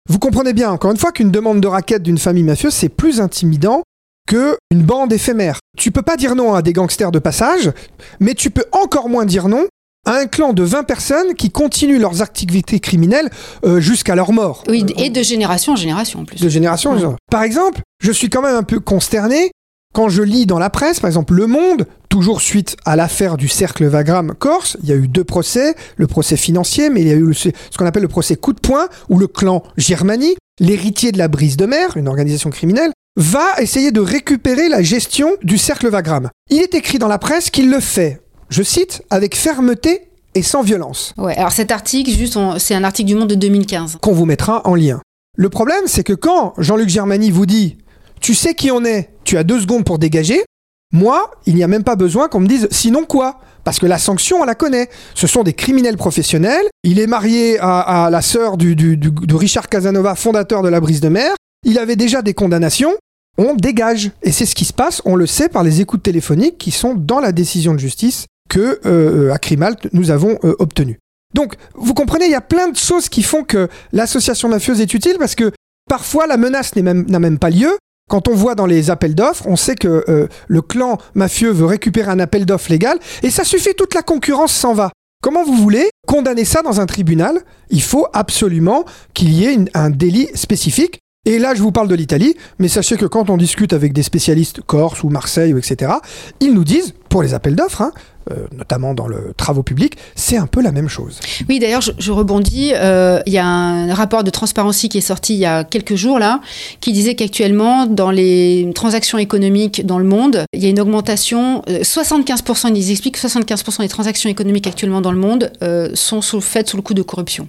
Vous 0.09 0.19
comprenez 0.19 0.53
bien, 0.53 0.71
encore 0.71 0.91
une 0.91 0.97
fois, 0.97 1.11
qu'une 1.11 1.31
demande 1.31 1.61
de 1.61 1.67
raquette 1.67 2.03
d'une 2.03 2.17
famille 2.17 2.43
mafieuse, 2.43 2.73
c'est 2.73 2.89
plus 2.89 3.21
intimidant 3.21 3.83
que 4.27 4.57
une 4.71 4.83
bande 4.83 5.11
éphémère. 5.11 5.59
Tu 5.77 5.91
peux 5.91 6.01
pas 6.01 6.17
dire 6.17 6.35
non 6.35 6.53
à 6.53 6.61
des 6.61 6.73
gangsters 6.73 7.11
de 7.11 7.19
passage, 7.19 7.71
mais 8.19 8.35
tu 8.35 8.51
peux 8.51 8.65
encore 8.71 9.09
moins 9.09 9.25
dire 9.25 9.47
non 9.47 9.67
un 10.13 10.25
clan 10.27 10.53
de 10.53 10.63
20 10.63 10.83
personnes 10.83 11.33
qui 11.35 11.49
continuent 11.51 11.99
leurs 11.99 12.21
activités 12.21 12.79
criminelles 12.79 13.29
euh, 13.65 13.79
jusqu'à 13.79 14.15
leur 14.15 14.31
mort. 14.31 14.63
Oui, 14.67 14.85
et 14.97 15.09
de 15.09 15.21
génération 15.23 15.73
en 15.73 15.75
génération 15.75 16.19
en 16.21 16.25
plus. 16.25 16.39
De 16.41 16.49
génération 16.49 16.89
en 16.91 16.93
Ouais. 16.93 16.99
génération. 16.99 17.17
Par 17.31 17.43
exemple, 17.43 17.81
je 18.01 18.11
suis 18.11 18.29
quand 18.29 18.41
même 18.41 18.55
un 18.55 18.63
peu 18.63 18.79
consterné 18.79 19.51
quand 19.93 20.07
je 20.09 20.21
lis 20.21 20.45
dans 20.45 20.59
la 20.59 20.69
presse, 20.69 20.99
par 20.99 21.07
exemple 21.07 21.33
Le 21.33 21.47
Monde, 21.47 21.87
toujours 22.09 22.41
suite 22.41 22.77
à 22.85 22.95
l'affaire 22.95 23.37
du 23.37 23.47
cercle 23.47 23.85
Vagram 23.87 24.33
Corse, 24.37 24.77
il 24.83 24.89
y 24.89 24.91
a 24.91 24.95
eu 24.95 25.07
deux 25.07 25.23
procès, 25.23 25.73
le 25.97 26.05
procès 26.05 26.37
financier, 26.37 26.89
mais 26.91 27.01
il 27.01 27.07
y 27.07 27.11
a 27.11 27.15
eu 27.15 27.25
le- 27.25 27.33
ce 27.33 27.49
qu'on 27.77 27.85
appelle 27.87 28.03
le 28.03 28.07
procès 28.07 28.35
coup 28.35 28.53
de 28.53 28.59
poing, 28.59 28.87
où 29.09 29.17
le 29.17 29.25
clan 29.27 29.63
Germanie, 29.77 30.35
l'héritier 30.59 31.11
de 31.11 31.17
la 31.17 31.27
brise 31.27 31.57
de 31.57 31.65
mer, 31.65 31.97
une 31.97 32.07
organisation 32.07 32.51
criminelle, 32.51 32.91
va 33.17 33.59
essayer 33.59 33.91
de 33.91 33.99
récupérer 33.99 34.69
la 34.69 34.83
gestion 34.83 35.31
du 35.41 35.57
cercle 35.57 35.89
Vagram. 35.89 36.29
Il 36.51 36.59
est 36.61 36.75
écrit 36.75 36.99
dans 36.99 37.07
la 37.07 37.17
presse 37.17 37.49
qu'il 37.49 37.71
le 37.71 37.79
fait, 37.79 38.21
je 38.49 38.63
cite, 38.63 39.03
avec 39.09 39.35
fermeté 39.35 40.09
et 40.35 40.41
sans 40.43 40.61
violence 40.61 41.13
Ouais, 41.17 41.35
alors 41.37 41.51
cet 41.51 41.71
article, 41.71 42.09
juste, 42.11 42.37
c'est 42.57 42.75
un 42.75 42.83
article 42.83 43.07
du 43.07 43.15
Monde 43.15 43.29
de 43.29 43.35
2015. 43.35 43.97
qu'on 44.01 44.13
vous 44.13 44.25
mettra 44.25 44.61
en 44.67 44.75
lien. 44.75 45.01
Le 45.37 45.49
problème, 45.49 45.83
c'est 45.85 46.03
que 46.03 46.13
quand 46.13 46.53
Jean-Luc 46.57 46.89
Germany 46.89 47.31
vous 47.31 47.45
dit 47.45 47.77
Tu 48.21 48.33
sais 48.33 48.53
qui 48.53 48.71
on 48.71 48.83
est, 48.85 49.09
tu 49.23 49.37
as 49.37 49.43
deux 49.43 49.59
secondes 49.61 49.85
pour 49.85 49.99
dégager, 49.99 50.43
moi, 50.91 51.31
il 51.45 51.55
n'y 51.55 51.63
a 51.63 51.67
même 51.67 51.83
pas 51.83 51.95
besoin 51.95 52.27
qu'on 52.27 52.39
me 52.39 52.47
dise 52.47 52.67
sinon 52.71 53.05
quoi? 53.05 53.39
Parce 53.63 53.77
que 53.79 53.85
la 53.85 53.99
sanction, 53.99 54.37
on 54.41 54.43
la 54.45 54.55
connaît. 54.55 54.89
Ce 55.13 55.27
sont 55.27 55.43
des 55.43 55.53
criminels 55.53 55.97
professionnels. 55.97 56.65
Il 56.83 56.99
est 56.99 57.05
marié 57.07 57.59
à, 57.59 58.05
à 58.05 58.09
la 58.09 58.21
sœur 58.21 58.57
du, 58.57 58.75
du- 58.75 58.97
du- 58.97 59.11
de 59.11 59.35
Richard 59.35 59.69
Casanova, 59.69 60.15
fondateur 60.15 60.63
de 60.63 60.69
la 60.69 60.79
brise 60.79 61.01
de 61.01 61.09
mer. 61.09 61.33
Il 61.63 61.77
avait 61.77 61.95
déjà 61.95 62.21
des 62.23 62.33
condamnations. 62.33 62.93
On 63.37 63.53
dégage. 63.53 64.11
Et 64.23 64.31
c'est 64.31 64.45
ce 64.47 64.55
qui 64.55 64.65
se 64.65 64.73
passe, 64.73 65.01
on 65.05 65.15
le 65.15 65.27
sait, 65.27 65.49
par 65.49 65.63
les 65.63 65.79
écoutes 65.81 66.01
téléphoniques 66.03 66.57
qui 66.57 66.71
sont 66.71 66.95
dans 66.95 67.19
la 67.19 67.31
décision 67.31 67.73
de 67.73 67.79
justice 67.79 68.25
que, 68.49 68.79
euh, 68.85 69.31
à 69.33 69.37
Crimalt, 69.37 69.87
nous 69.93 70.11
avons 70.11 70.37
euh, 70.43 70.55
obtenue. 70.59 70.99
Donc, 71.33 71.53
vous 71.75 71.93
comprenez, 71.93 72.25
il 72.25 72.31
y 72.31 72.35
a 72.35 72.41
plein 72.41 72.67
de 72.69 72.75
choses 72.75 73.07
qui 73.07 73.23
font 73.23 73.43
que 73.43 73.69
l'association 73.93 74.49
mafieuse 74.49 74.81
est 74.81 74.93
utile 74.93 75.17
parce 75.19 75.35
que 75.35 75.51
parfois 75.87 76.27
la 76.27 76.37
menace 76.37 76.75
n'a 76.75 76.93
même, 77.19 77.39
pas 77.39 77.51
lieu. 77.51 77.77
Quand 78.09 78.27
on 78.27 78.33
voit 78.33 78.55
dans 78.55 78.65
les 78.65 78.89
appels 78.89 79.13
d'offres, 79.13 79.45
on 79.45 79.55
sait 79.55 79.75
que 79.75 80.03
euh, 80.09 80.27
le 80.47 80.61
clan 80.63 80.97
mafieux 81.13 81.51
veut 81.51 81.67
récupérer 81.67 82.09
un 82.09 82.19
appel 82.19 82.45
d'offres 82.45 82.71
légal 82.71 82.97
et 83.21 83.29
ça 83.29 83.43
suffit, 83.43 83.75
toute 83.75 83.93
la 83.93 84.01
concurrence 84.01 84.51
s'en 84.51 84.73
va. 84.73 84.91
Comment 85.21 85.43
vous 85.43 85.55
voulez 85.55 85.89
condamner 86.07 86.45
ça 86.45 86.63
dans 86.63 86.81
un 86.81 86.87
tribunal? 86.87 87.41
Il 87.69 87.83
faut 87.83 88.07
absolument 88.13 88.85
qu'il 89.13 89.31
y 89.31 89.45
ait 89.45 89.57
un 89.75 89.91
délit 89.91 90.29
spécifique. 90.33 90.99
Et 91.25 91.37
là, 91.37 91.53
je 91.53 91.61
vous 91.61 91.73
parle 91.73 91.89
de 91.89 91.95
l'Italie, 91.95 92.33
mais 92.59 92.69
sachez 92.69 92.95
que 92.95 93.05
quand 93.05 93.29
on 93.29 93.35
discute 93.35 93.73
avec 93.73 93.91
des 93.91 94.03
spécialistes 94.03 94.61
Corse 94.65 95.03
ou 95.03 95.09
Marseille, 95.09 95.53
ou 95.53 95.57
etc., 95.57 95.91
ils 96.39 96.53
nous 96.53 96.63
disent, 96.63 96.93
pour 97.09 97.21
les 97.21 97.33
appels 97.33 97.55
d'offres, 97.55 97.81
hein, 97.81 97.91
euh, 98.31 98.47
notamment 98.57 98.93
dans 98.93 99.07
le 99.07 99.33
travaux 99.35 99.61
publics, 99.61 99.95
c'est 100.15 100.37
un 100.37 100.47
peu 100.47 100.61
la 100.61 100.71
même 100.71 100.87
chose. 100.87 101.19
Oui, 101.49 101.59
d'ailleurs, 101.59 101.81
je, 101.81 102.11
rebondis. 102.11 102.71
euh, 102.73 103.19
Il 103.25 103.33
y 103.33 103.37
a 103.37 103.45
un 103.45 103.93
rapport 103.93 104.23
de 104.23 104.29
Transparency 104.29 104.87
qui 104.87 104.99
est 104.99 105.01
sorti 105.01 105.33
il 105.33 105.39
y 105.39 105.45
a 105.45 105.65
quelques 105.65 105.95
jours, 105.95 106.19
là, 106.19 106.39
qui 106.79 106.93
disait 106.93 107.15
qu'actuellement, 107.15 107.85
dans 107.85 108.11
les 108.11 108.71
transactions 108.73 109.17
économiques 109.17 109.85
dans 109.85 109.99
le 109.99 110.05
monde, 110.05 110.45
il 110.53 110.63
y 110.63 110.67
a 110.67 110.69
une 110.69 110.79
augmentation. 110.79 111.63
euh, 111.67 111.81
75%, 111.81 112.73
ils 112.73 112.91
expliquent 112.91 113.19
que 113.21 113.27
75% 113.27 113.81
des 113.81 113.89
transactions 113.89 114.29
économiques 114.29 114.67
actuellement 114.67 115.01
dans 115.01 115.11
le 115.11 115.19
monde 115.19 115.51
euh, 115.63 115.89
sont 115.95 116.21
faites 116.39 116.69
sous 116.69 116.77
le 116.77 116.81
coup 116.81 116.93
de 116.93 117.01
corruption. 117.03 117.45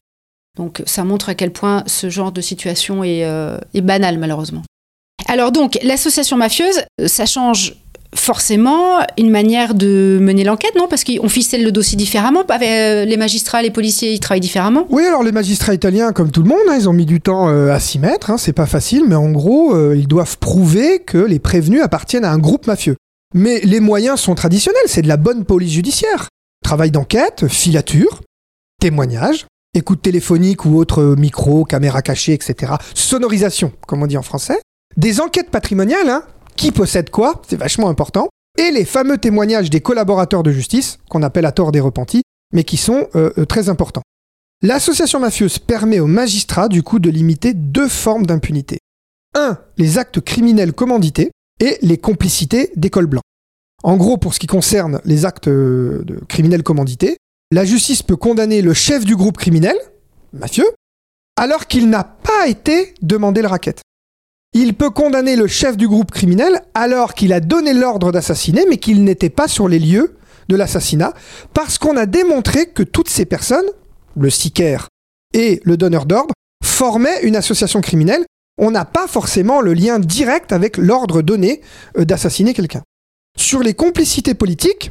Donc, 0.60 0.82
ça 0.84 1.04
montre 1.04 1.30
à 1.30 1.34
quel 1.34 1.52
point 1.52 1.84
ce 1.86 2.10
genre 2.10 2.32
de 2.32 2.42
situation 2.42 3.02
est, 3.02 3.24
euh, 3.24 3.56
banal, 3.82 4.18
malheureusement. 4.18 4.62
Alors, 5.26 5.52
donc, 5.52 5.78
l'association 5.82 6.36
mafieuse, 6.36 6.82
euh, 7.00 7.08
ça 7.08 7.24
change 7.24 7.76
forcément 8.14 8.98
une 9.16 9.30
manière 9.30 9.72
de 9.72 10.18
mener 10.20 10.44
l'enquête, 10.44 10.74
non? 10.76 10.86
Parce 10.86 11.02
qu'on 11.02 11.30
ficelle 11.30 11.64
le 11.64 11.72
dossier 11.72 11.96
différemment. 11.96 12.44
Euh, 12.50 13.06
les 13.06 13.16
magistrats, 13.16 13.62
les 13.62 13.70
policiers, 13.70 14.12
ils 14.12 14.20
travaillent 14.20 14.40
différemment. 14.40 14.86
Oui, 14.90 15.06
alors 15.06 15.22
les 15.22 15.32
magistrats 15.32 15.72
italiens, 15.72 16.12
comme 16.12 16.30
tout 16.30 16.42
le 16.42 16.50
monde, 16.50 16.58
hein, 16.68 16.76
ils 16.78 16.90
ont 16.90 16.92
mis 16.92 17.06
du 17.06 17.22
temps 17.22 17.48
à 17.48 17.80
s'y 17.80 17.98
mettre, 17.98 18.28
hein, 18.28 18.36
c'est 18.36 18.52
pas 18.52 18.66
facile, 18.66 19.04
mais 19.06 19.14
en 19.14 19.30
gros, 19.30 19.94
ils 19.94 20.08
doivent 20.08 20.36
prouver 20.36 20.98
que 20.98 21.16
les 21.16 21.38
prévenus 21.38 21.80
appartiennent 21.80 22.26
à 22.26 22.32
un 22.32 22.38
groupe 22.38 22.66
mafieux. 22.66 22.96
Mais 23.34 23.60
les 23.60 23.80
moyens 23.80 24.20
sont 24.20 24.34
traditionnels, 24.34 24.82
c'est 24.88 25.02
de 25.02 25.08
la 25.08 25.16
bonne 25.16 25.46
police 25.46 25.72
judiciaire. 25.72 26.28
Travail 26.62 26.90
d'enquête, 26.90 27.46
filature, 27.48 28.20
témoignage, 28.78 29.46
écoute 29.74 30.02
téléphonique 30.02 30.64
ou 30.64 30.76
autre 30.76 31.00
euh, 31.00 31.16
micro, 31.16 31.64
caméra 31.64 32.02
cachée, 32.02 32.32
etc. 32.32 32.74
Sonorisation, 32.94 33.72
comme 33.86 34.02
on 34.02 34.06
dit 34.06 34.16
en 34.16 34.22
français. 34.22 34.60
Des 34.96 35.20
enquêtes 35.20 35.50
patrimoniales, 35.50 36.08
hein, 36.08 36.24
qui 36.56 36.72
possède 36.72 37.10
quoi, 37.10 37.42
c'est 37.48 37.56
vachement 37.56 37.88
important. 37.88 38.28
Et 38.58 38.72
les 38.72 38.84
fameux 38.84 39.18
témoignages 39.18 39.70
des 39.70 39.80
collaborateurs 39.80 40.42
de 40.42 40.50
justice, 40.50 40.98
qu'on 41.08 41.22
appelle 41.22 41.46
à 41.46 41.52
tort 41.52 41.70
des 41.70 41.80
repentis, 41.80 42.22
mais 42.52 42.64
qui 42.64 42.76
sont 42.76 43.06
euh, 43.14 43.30
euh, 43.38 43.44
très 43.44 43.68
importants. 43.68 44.02
L'association 44.62 45.20
mafieuse 45.20 45.58
permet 45.58 46.00
aux 46.00 46.08
magistrats, 46.08 46.68
du 46.68 46.82
coup, 46.82 46.98
de 46.98 47.08
limiter 47.08 47.54
deux 47.54 47.88
formes 47.88 48.26
d'impunité. 48.26 48.78
Un, 49.34 49.58
les 49.78 49.98
actes 49.98 50.20
criminels 50.20 50.72
commandités 50.72 51.30
et 51.60 51.78
les 51.82 51.96
complicités 51.96 52.72
des 52.74 52.90
cols 52.90 53.06
blancs. 53.06 53.22
En 53.82 53.96
gros, 53.96 54.18
pour 54.18 54.34
ce 54.34 54.40
qui 54.40 54.48
concerne 54.48 55.00
les 55.04 55.24
actes 55.24 55.48
criminels 56.28 56.62
commandités, 56.62 57.16
la 57.50 57.64
justice 57.64 58.02
peut 58.02 58.16
condamner 58.16 58.62
le 58.62 58.74
chef 58.74 59.04
du 59.04 59.16
groupe 59.16 59.36
criminel, 59.36 59.76
mafieux, 60.32 60.70
alors 61.36 61.66
qu'il 61.66 61.88
n'a 61.88 62.04
pas 62.04 62.46
été 62.48 62.94
demandé 63.02 63.42
le 63.42 63.48
racket. 63.48 63.80
Il 64.52 64.74
peut 64.74 64.90
condamner 64.90 65.36
le 65.36 65.46
chef 65.46 65.76
du 65.76 65.88
groupe 65.88 66.10
criminel 66.10 66.62
alors 66.74 67.14
qu'il 67.14 67.32
a 67.32 67.40
donné 67.40 67.72
l'ordre 67.72 68.12
d'assassiner, 68.12 68.64
mais 68.68 68.78
qu'il 68.78 69.04
n'était 69.04 69.30
pas 69.30 69.48
sur 69.48 69.68
les 69.68 69.78
lieux 69.78 70.16
de 70.48 70.56
l'assassinat, 70.56 71.12
parce 71.54 71.78
qu'on 71.78 71.96
a 71.96 72.06
démontré 72.06 72.66
que 72.66 72.82
toutes 72.82 73.08
ces 73.08 73.24
personnes, 73.24 73.66
le 74.16 74.30
sicaire 74.30 74.88
et 75.32 75.60
le 75.64 75.76
donneur 75.76 76.06
d'ordre, 76.06 76.34
formaient 76.64 77.22
une 77.22 77.36
association 77.36 77.80
criminelle. 77.80 78.24
On 78.58 78.70
n'a 78.70 78.84
pas 78.84 79.06
forcément 79.06 79.60
le 79.60 79.72
lien 79.72 79.98
direct 79.98 80.52
avec 80.52 80.76
l'ordre 80.76 81.22
donné 81.22 81.60
euh, 81.96 82.04
d'assassiner 82.04 82.52
quelqu'un. 82.52 82.82
Sur 83.38 83.60
les 83.60 83.74
complicités 83.74 84.34
politiques, 84.34 84.90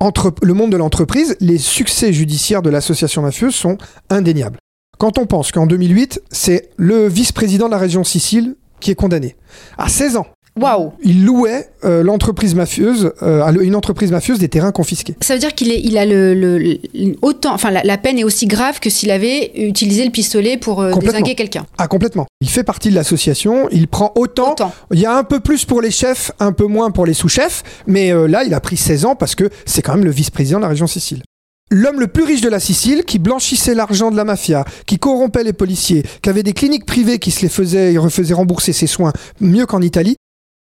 entre 0.00 0.34
le 0.42 0.54
monde 0.54 0.72
de 0.72 0.76
l'entreprise, 0.76 1.36
les 1.40 1.58
succès 1.58 2.12
judiciaires 2.12 2.62
de 2.62 2.70
l'association 2.70 3.22
mafieuse 3.22 3.54
sont 3.54 3.78
indéniables. 4.10 4.58
Quand 4.98 5.18
on 5.18 5.26
pense 5.26 5.52
qu'en 5.52 5.66
2008, 5.66 6.22
c'est 6.30 6.70
le 6.76 7.06
vice-président 7.06 7.66
de 7.66 7.72
la 7.72 7.78
région 7.78 8.04
Sicile 8.04 8.56
qui 8.80 8.90
est 8.90 8.94
condamné 8.94 9.36
à 9.78 9.88
16 9.88 10.16
ans. 10.16 10.26
Waouh 10.60 10.92
Il 11.04 11.24
louait 11.24 11.68
euh, 11.84 12.02
l'entreprise 12.02 12.54
mafieuse, 12.54 13.12
euh, 13.22 13.42
à 13.42 13.52
une 13.52 13.76
entreprise 13.76 14.10
mafieuse 14.10 14.38
des 14.38 14.48
terrains 14.48 14.72
confisqués. 14.72 15.14
Ça 15.20 15.34
veut 15.34 15.40
dire 15.40 15.54
qu'il 15.54 15.68
il 15.68 15.98
a 15.98 16.06
le, 16.06 16.78
autant, 17.20 17.52
enfin 17.52 17.70
la, 17.70 17.82
la 17.82 17.98
peine 17.98 18.18
est 18.18 18.24
aussi 18.24 18.46
grave 18.46 18.80
que 18.80 18.88
s'il 18.88 19.10
avait 19.10 19.52
utilisé 19.54 20.04
le 20.04 20.10
pistolet 20.10 20.56
pour 20.56 20.80
euh, 20.80 20.94
désinguer 20.94 21.34
quelqu'un. 21.34 21.66
Ah, 21.78 21.88
complètement. 21.88 22.26
Il 22.40 22.48
fait 22.48 22.64
partie 22.64 22.90
de 22.90 22.94
l'association, 22.94 23.68
il 23.70 23.86
prend 23.88 24.12
autant. 24.14 24.52
Autant. 24.52 24.72
Il 24.92 25.00
y 25.00 25.06
a 25.06 25.16
un 25.16 25.24
peu 25.24 25.40
plus 25.40 25.64
pour 25.64 25.82
les 25.82 25.90
chefs, 25.90 26.32
un 26.40 26.52
peu 26.52 26.66
moins 26.66 26.90
pour 26.90 27.04
les 27.04 27.14
sous-chefs, 27.14 27.62
mais 27.86 28.12
euh, 28.12 28.26
là, 28.26 28.44
il 28.44 28.54
a 28.54 28.60
pris 28.60 28.76
16 28.76 29.04
ans 29.04 29.14
parce 29.14 29.34
que 29.34 29.50
c'est 29.66 29.82
quand 29.82 29.94
même 29.94 30.04
le 30.04 30.10
vice-président 30.10 30.58
de 30.58 30.62
la 30.62 30.68
région 30.68 30.86
Sicile. 30.86 31.22
L'homme 31.70 31.98
le 31.98 32.06
plus 32.06 32.22
riche 32.22 32.40
de 32.40 32.48
la 32.48 32.60
Sicile, 32.60 33.04
qui 33.04 33.18
blanchissait 33.18 33.74
l'argent 33.74 34.12
de 34.12 34.16
la 34.16 34.24
mafia, 34.24 34.64
qui 34.86 34.98
corrompait 34.98 35.42
les 35.42 35.52
policiers, 35.52 36.04
qui 36.22 36.30
avait 36.30 36.44
des 36.44 36.52
cliniques 36.52 36.86
privées 36.86 37.18
qui 37.18 37.32
se 37.32 37.42
les 37.42 37.48
faisaient, 37.48 37.92
il 37.92 37.98
refaisait 37.98 38.34
rembourser 38.34 38.72
ses 38.72 38.86
soins 38.86 39.12
mieux 39.40 39.66
qu'en 39.66 39.82
Italie, 39.82 40.16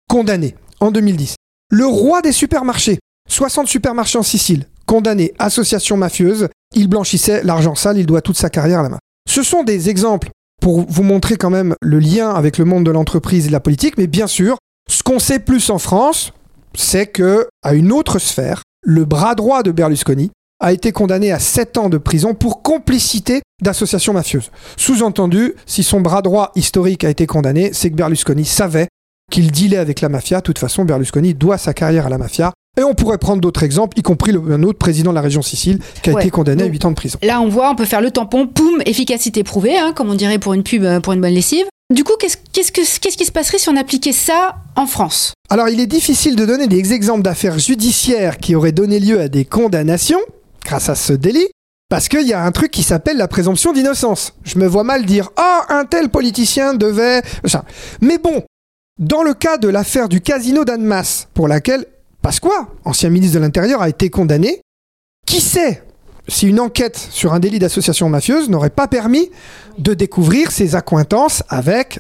condamné 0.08 0.54
en 0.80 0.90
2010. 0.90 1.36
Le 1.70 1.86
roi 1.86 2.22
des 2.22 2.32
supermarchés, 2.32 2.98
60 3.28 3.66
supermarchés 3.66 4.18
en 4.18 4.22
Sicile, 4.22 4.66
condamné, 4.86 5.32
association 5.38 5.96
mafieuse, 5.96 6.48
il 6.74 6.88
blanchissait 6.88 7.42
l'argent 7.42 7.74
sale, 7.74 7.98
il 7.98 8.06
doit 8.06 8.20
toute 8.20 8.36
sa 8.36 8.50
carrière 8.50 8.80
à 8.80 8.82
la 8.82 8.88
main. 8.90 8.98
Ce 9.28 9.42
sont 9.42 9.64
des 9.64 9.88
exemples 9.88 10.30
pour 10.60 10.84
vous 10.88 11.02
montrer 11.02 11.36
quand 11.36 11.50
même 11.50 11.74
le 11.80 11.98
lien 11.98 12.30
avec 12.30 12.58
le 12.58 12.64
monde 12.64 12.84
de 12.84 12.90
l'entreprise 12.90 13.44
et 13.44 13.48
de 13.48 13.52
la 13.52 13.60
politique, 13.60 13.98
mais 13.98 14.06
bien 14.06 14.26
sûr, 14.26 14.56
ce 14.88 15.02
qu'on 15.02 15.18
sait 15.18 15.38
plus 15.38 15.70
en 15.70 15.78
France, 15.78 16.32
c'est 16.74 17.06
que, 17.06 17.48
à 17.62 17.74
une 17.74 17.92
autre 17.92 18.18
sphère, 18.18 18.62
le 18.82 19.04
bras 19.04 19.34
droit 19.34 19.62
de 19.62 19.72
Berlusconi 19.72 20.30
a 20.60 20.72
été 20.72 20.92
condamné 20.92 21.32
à 21.32 21.38
7 21.38 21.78
ans 21.78 21.88
de 21.88 21.98
prison 21.98 22.34
pour 22.34 22.62
complicité 22.62 23.42
d'association 23.62 24.12
mafieuse. 24.12 24.50
Sous-entendu, 24.76 25.54
si 25.66 25.82
son 25.82 26.00
bras 26.00 26.22
droit 26.22 26.52
historique 26.54 27.04
a 27.04 27.10
été 27.10 27.26
condamné, 27.26 27.72
c'est 27.72 27.90
que 27.90 27.96
Berlusconi 27.96 28.44
savait 28.44 28.88
qu'il 29.30 29.50
dealait 29.50 29.76
avec 29.78 30.00
la 30.00 30.08
mafia. 30.08 30.38
De 30.38 30.42
toute 30.42 30.58
façon, 30.58 30.84
Berlusconi 30.84 31.34
doit 31.34 31.58
sa 31.58 31.74
carrière 31.74 32.06
à 32.06 32.08
la 32.08 32.18
mafia. 32.18 32.52
Et 32.78 32.82
on 32.82 32.94
pourrait 32.94 33.18
prendre 33.18 33.40
d'autres 33.40 33.62
exemples, 33.62 33.96
y 33.98 34.02
compris 34.02 34.32
le- 34.32 34.42
un 34.52 34.62
autre 34.64 34.78
président 34.78 35.10
de 35.10 35.14
la 35.14 35.20
région 35.20 35.42
Sicile 35.42 35.78
qui 36.02 36.10
a 36.10 36.14
Ouais. 36.14 36.22
été 36.22 36.30
condamné 36.30 36.62
à 36.62 36.64
Donc- 36.66 36.72
8 36.72 36.84
ans 36.86 36.90
de 36.90 36.96
prison. 36.96 37.18
Là, 37.22 37.40
on 37.40 37.48
voit, 37.48 37.70
on 37.70 37.76
peut 37.76 37.84
faire 37.84 38.00
le 38.00 38.10
tampon, 38.10 38.48
poum, 38.48 38.82
efficacité 38.84 39.44
prouvée, 39.44 39.78
hein, 39.78 39.92
comme 39.94 40.10
on 40.10 40.14
dirait 40.16 40.40
pour 40.40 40.54
une 40.54 40.64
pub, 40.64 40.82
euh, 40.82 40.98
pour 40.98 41.12
une 41.12 41.20
bonne 41.20 41.34
lessive. 41.34 41.66
Du 41.94 42.02
coup, 42.02 42.14
qu'est-ce 42.18 42.36
qu'est-ce 42.52 42.72
que- 42.72 42.80
qu'est-ce 43.00 43.16
qui 43.16 43.24
se 43.26 43.30
passerait 43.30 43.58
si 43.58 43.68
on 43.68 43.76
appliquait 43.76 44.12
ça 44.12 44.56
en 44.74 44.86
France? 44.86 45.34
Alors, 45.50 45.68
il 45.68 45.78
est 45.78 45.86
difficile 45.86 46.34
de 46.34 46.44
donner 46.46 46.66
des 46.66 46.92
exemples 46.94 47.22
d'affaires 47.22 47.58
judiciaires 47.60 48.38
qui 48.38 48.56
auraient 48.56 48.72
donné 48.72 48.98
lieu 48.98 49.20
à 49.20 49.28
des 49.28 49.44
condamnations 49.44 50.18
grâce 50.64 50.88
à 50.88 50.94
ce 50.96 51.12
délit, 51.12 51.46
parce 51.90 52.08
qu'il 52.08 52.26
y 52.26 52.32
a 52.32 52.42
un 52.42 52.50
truc 52.50 52.72
qui 52.72 52.82
s'appelle 52.82 53.18
la 53.18 53.28
présomption 53.28 53.72
d'innocence. 53.72 54.32
Je 54.42 54.58
me 54.58 54.66
vois 54.66 54.82
mal 54.82 55.04
dire 55.04 55.28
Ah, 55.36 55.66
un 55.68 55.84
tel 55.84 56.08
politicien 56.08 56.74
devait. 56.74 57.22
Mais 58.00 58.18
bon, 58.18 58.42
Dans 59.00 59.22
le 59.24 59.34
cas 59.34 59.58
de 59.58 59.66
l'affaire 59.68 60.08
du 60.08 60.20
casino 60.20 60.64
d'Annemasse, 60.64 61.26
pour 61.34 61.48
laquelle 61.48 61.84
Pasqua, 62.22 62.68
ancien 62.84 63.10
ministre 63.10 63.34
de 63.36 63.40
l'Intérieur, 63.40 63.82
a 63.82 63.88
été 63.88 64.08
condamné, 64.08 64.60
qui 65.26 65.40
sait 65.40 65.82
si 66.28 66.46
une 66.46 66.60
enquête 66.60 66.96
sur 67.10 67.34
un 67.34 67.40
délit 67.40 67.58
d'association 67.58 68.08
mafieuse 68.08 68.48
n'aurait 68.48 68.70
pas 68.70 68.86
permis 68.86 69.30
de 69.78 69.94
découvrir 69.94 70.52
ses 70.52 70.76
accointances 70.76 71.42
avec 71.48 71.98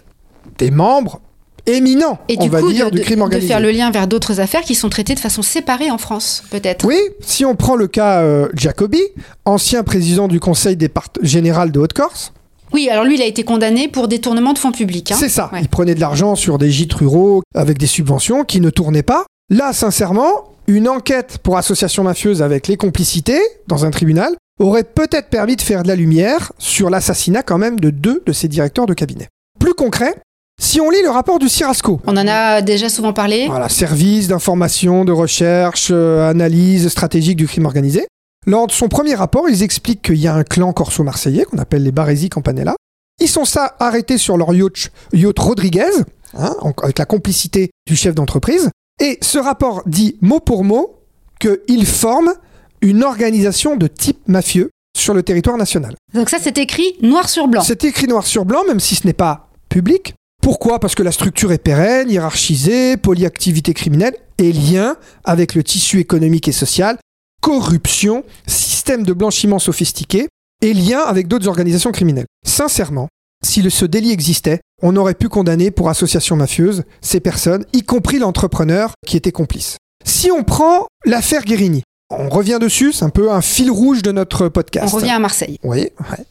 des 0.58 0.70
membres 0.70 1.20
éminents, 1.66 2.18
Et 2.28 2.36
on 2.38 2.44
du 2.44 2.48
va 2.50 2.60
coup, 2.60 2.70
dire, 2.72 2.90
de, 2.92 2.98
du 2.98 3.02
crime 3.02 3.16
de 3.18 3.22
organisé. 3.22 3.48
faire 3.48 3.60
le 3.60 3.70
lien 3.72 3.90
vers 3.90 4.06
d'autres 4.06 4.38
affaires 4.38 4.60
qui 4.62 4.74
sont 4.74 4.88
traitées 4.90 5.14
de 5.14 5.20
façon 5.20 5.42
séparée 5.42 5.90
en 5.90 5.98
France, 5.98 6.44
peut-être. 6.50 6.84
Oui, 6.86 6.98
si 7.20 7.44
on 7.44 7.56
prend 7.56 7.74
le 7.74 7.88
cas 7.88 8.20
euh, 8.22 8.48
Jacobi, 8.54 9.00
ancien 9.46 9.82
président 9.82 10.28
du 10.28 10.38
Conseil 10.40 10.76
départ- 10.76 11.08
général 11.22 11.72
de 11.72 11.80
Haute-Corse, 11.80 12.32
Oui, 12.74 12.88
alors 12.90 13.04
lui, 13.04 13.14
il 13.14 13.22
a 13.22 13.26
été 13.26 13.44
condamné 13.44 13.86
pour 13.88 14.08
détournement 14.08 14.52
de 14.52 14.58
fonds 14.58 14.72
publics. 14.72 15.12
hein. 15.12 15.16
c'est 15.18 15.28
ça. 15.28 15.48
Ouais. 15.52 15.60
Il 15.62 15.68
prenait 15.68 15.94
de 15.94 16.00
l'argent 16.00 16.34
sur 16.34 16.58
des 16.58 16.70
gîtes 16.70 16.92
ruraux 16.94 17.42
avec 17.54 17.78
des 17.78 17.86
subventions 17.86 18.44
qui 18.44 18.60
ne 18.60 18.68
tournaient 18.68 19.04
pas. 19.04 19.24
Là, 19.48 19.72
sincèrement, 19.72 20.50
une 20.66 20.88
enquête 20.88 21.38
pour 21.42 21.56
association 21.56 22.02
mafieuse 22.02 22.42
avec 22.42 22.66
les 22.66 22.76
complicités 22.76 23.40
dans 23.68 23.84
un 23.84 23.90
tribunal 23.90 24.32
aurait 24.58 24.84
peut-être 24.84 25.28
permis 25.28 25.54
de 25.56 25.60
faire 25.62 25.82
de 25.84 25.88
la 25.88 25.94
lumière 25.96 26.52
sur 26.58 26.90
l'assassinat 26.90 27.42
quand 27.42 27.58
même 27.58 27.78
de 27.78 27.90
deux 27.90 28.22
de 28.26 28.32
ses 28.32 28.48
directeurs 28.48 28.86
de 28.86 28.94
cabinet. 28.94 29.28
Plus 29.60 29.74
concret, 29.74 30.14
si 30.60 30.80
on 30.80 30.90
lit 30.90 31.02
le 31.02 31.10
rapport 31.10 31.38
du 31.38 31.48
Cirasco, 31.48 32.00
On 32.06 32.16
en 32.16 32.26
a 32.28 32.60
déjà 32.62 32.88
souvent 32.88 33.12
parlé. 33.12 33.46
voilà, 33.48 33.68
service 33.68 34.28
d'information, 34.28 35.04
de 35.04 35.12
recherche, 35.12 35.88
euh, 35.90 36.28
analyse 36.30 36.88
stratégique 36.88 37.36
du 37.36 37.46
crime 37.46 37.66
organisé. 37.66 38.06
Lors 38.46 38.66
de 38.66 38.72
son 38.72 38.88
premier 38.88 39.14
rapport, 39.14 39.48
ils 39.48 39.62
expliquent 39.62 40.02
qu'il 40.02 40.16
y 40.16 40.26
a 40.26 40.34
un 40.34 40.44
clan 40.44 40.72
corso-marseillais 40.72 41.44
qu'on 41.44 41.58
appelle 41.58 41.82
les 41.82 41.92
Baresi 41.92 42.28
Campanella. 42.28 42.74
Ils 43.20 43.28
sont 43.28 43.44
ça 43.44 43.76
arrêtés 43.78 44.18
sur 44.18 44.36
leur 44.36 44.52
yacht, 44.54 44.90
yacht 45.12 45.38
Rodriguez, 45.38 45.90
hein, 46.36 46.54
avec 46.82 46.98
la 46.98 47.06
complicité 47.06 47.70
du 47.86 47.96
chef 47.96 48.14
d'entreprise. 48.14 48.70
Et 49.00 49.18
ce 49.22 49.38
rapport 49.38 49.82
dit 49.86 50.18
mot 50.20 50.40
pour 50.40 50.64
mot 50.64 51.00
qu'ils 51.40 51.86
forment 51.86 52.34
une 52.80 53.02
organisation 53.02 53.76
de 53.76 53.86
type 53.86 54.28
mafieux 54.28 54.70
sur 54.96 55.14
le 55.14 55.22
territoire 55.22 55.56
national. 55.56 55.94
Donc 56.12 56.28
ça, 56.28 56.38
c'est 56.40 56.58
écrit 56.58 56.96
noir 57.02 57.28
sur 57.28 57.48
blanc. 57.48 57.62
C'est 57.62 57.84
écrit 57.84 58.06
noir 58.06 58.26
sur 58.26 58.44
blanc, 58.44 58.60
même 58.68 58.80
si 58.80 58.94
ce 58.94 59.06
n'est 59.06 59.12
pas 59.12 59.48
public. 59.68 60.14
Pourquoi? 60.42 60.78
Parce 60.78 60.94
que 60.94 61.02
la 61.02 61.12
structure 61.12 61.52
est 61.52 61.58
pérenne, 61.58 62.10
hiérarchisée, 62.10 62.96
polyactivité 62.96 63.72
criminelle 63.72 64.14
et 64.38 64.52
lien 64.52 64.96
avec 65.24 65.54
le 65.54 65.64
tissu 65.64 66.00
économique 66.00 66.48
et 66.48 66.52
social, 66.52 66.98
corruption, 67.44 68.24
système 68.46 69.02
de 69.02 69.12
blanchiment 69.12 69.58
sophistiqué 69.58 70.28
et 70.62 70.72
lien 70.72 71.00
avec 71.00 71.28
d'autres 71.28 71.46
organisations 71.46 71.92
criminelles. 71.92 72.24
Sincèrement, 72.46 73.08
si 73.44 73.70
ce 73.70 73.84
délit 73.84 74.12
existait, 74.12 74.60
on 74.80 74.96
aurait 74.96 75.12
pu 75.12 75.28
condamner 75.28 75.70
pour 75.70 75.90
association 75.90 76.36
mafieuse 76.36 76.84
ces 77.02 77.20
personnes, 77.20 77.66
y 77.74 77.82
compris 77.82 78.18
l'entrepreneur 78.18 78.94
qui 79.06 79.18
était 79.18 79.30
complice. 79.30 79.76
Si 80.06 80.30
on 80.30 80.42
prend 80.42 80.86
l'affaire 81.04 81.42
Guérini, 81.44 81.82
on 82.08 82.30
revient 82.30 82.56
dessus, 82.58 82.94
c'est 82.94 83.04
un 83.04 83.10
peu 83.10 83.30
un 83.30 83.42
fil 83.42 83.70
rouge 83.70 84.02
de 84.02 84.10
notre 84.10 84.46
On 84.46 84.50
podcast. 84.50 84.94
revient 84.94 85.10
à 85.10 85.18
Marseille. 85.18 85.58
Oui, 85.62 85.80
ouais. 86.10 86.24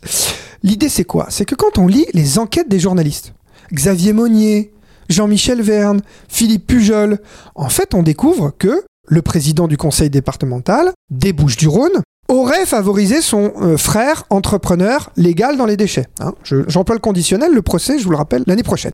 L'idée, 0.64 0.90
c'est 0.90 1.04
quoi? 1.04 1.28
C'est 1.30 1.46
que 1.46 1.54
quand 1.54 1.78
on 1.78 1.86
lit 1.86 2.08
les 2.16 2.40
enquêtes 2.40 2.70
des 2.70 2.80
journalistes, 2.80 3.34
Xavier 3.72 4.14
Monnier, 4.14 4.74
Jean-Michel 5.10 5.62
Verne, 5.62 6.02
Philippe 6.28 6.66
Pujol, 6.66 7.20
en 7.54 7.70
fait, 7.70 7.94
on 7.94 8.02
découvre 8.02 8.52
que 8.58 8.84
le 9.08 9.22
président 9.22 9.68
du 9.68 9.78
conseil 9.78 10.10
départemental 10.10 10.92
des 11.10 11.34
Bouches-du-Rhône 11.34 12.02
aurait 12.30 12.66
favorisé 12.66 13.22
son 13.22 13.52
euh, 13.62 13.78
frère 13.78 14.24
entrepreneur 14.30 15.12
légal 15.18 15.58
dans 15.58 15.66
les 15.66 15.78
déchets. 15.78 16.08
hein. 16.20 16.34
Je- 16.44 16.68
J'emploie 16.70 16.96
le 16.96 17.02
conditionnel, 17.02 17.54
le 17.54 17.62
procès, 17.62 18.00
je 18.00 18.06
vous 18.06 18.12
le 18.12 18.18
rappelle, 18.18 18.44
l'année 18.48 18.64
prochaine. 18.64 18.92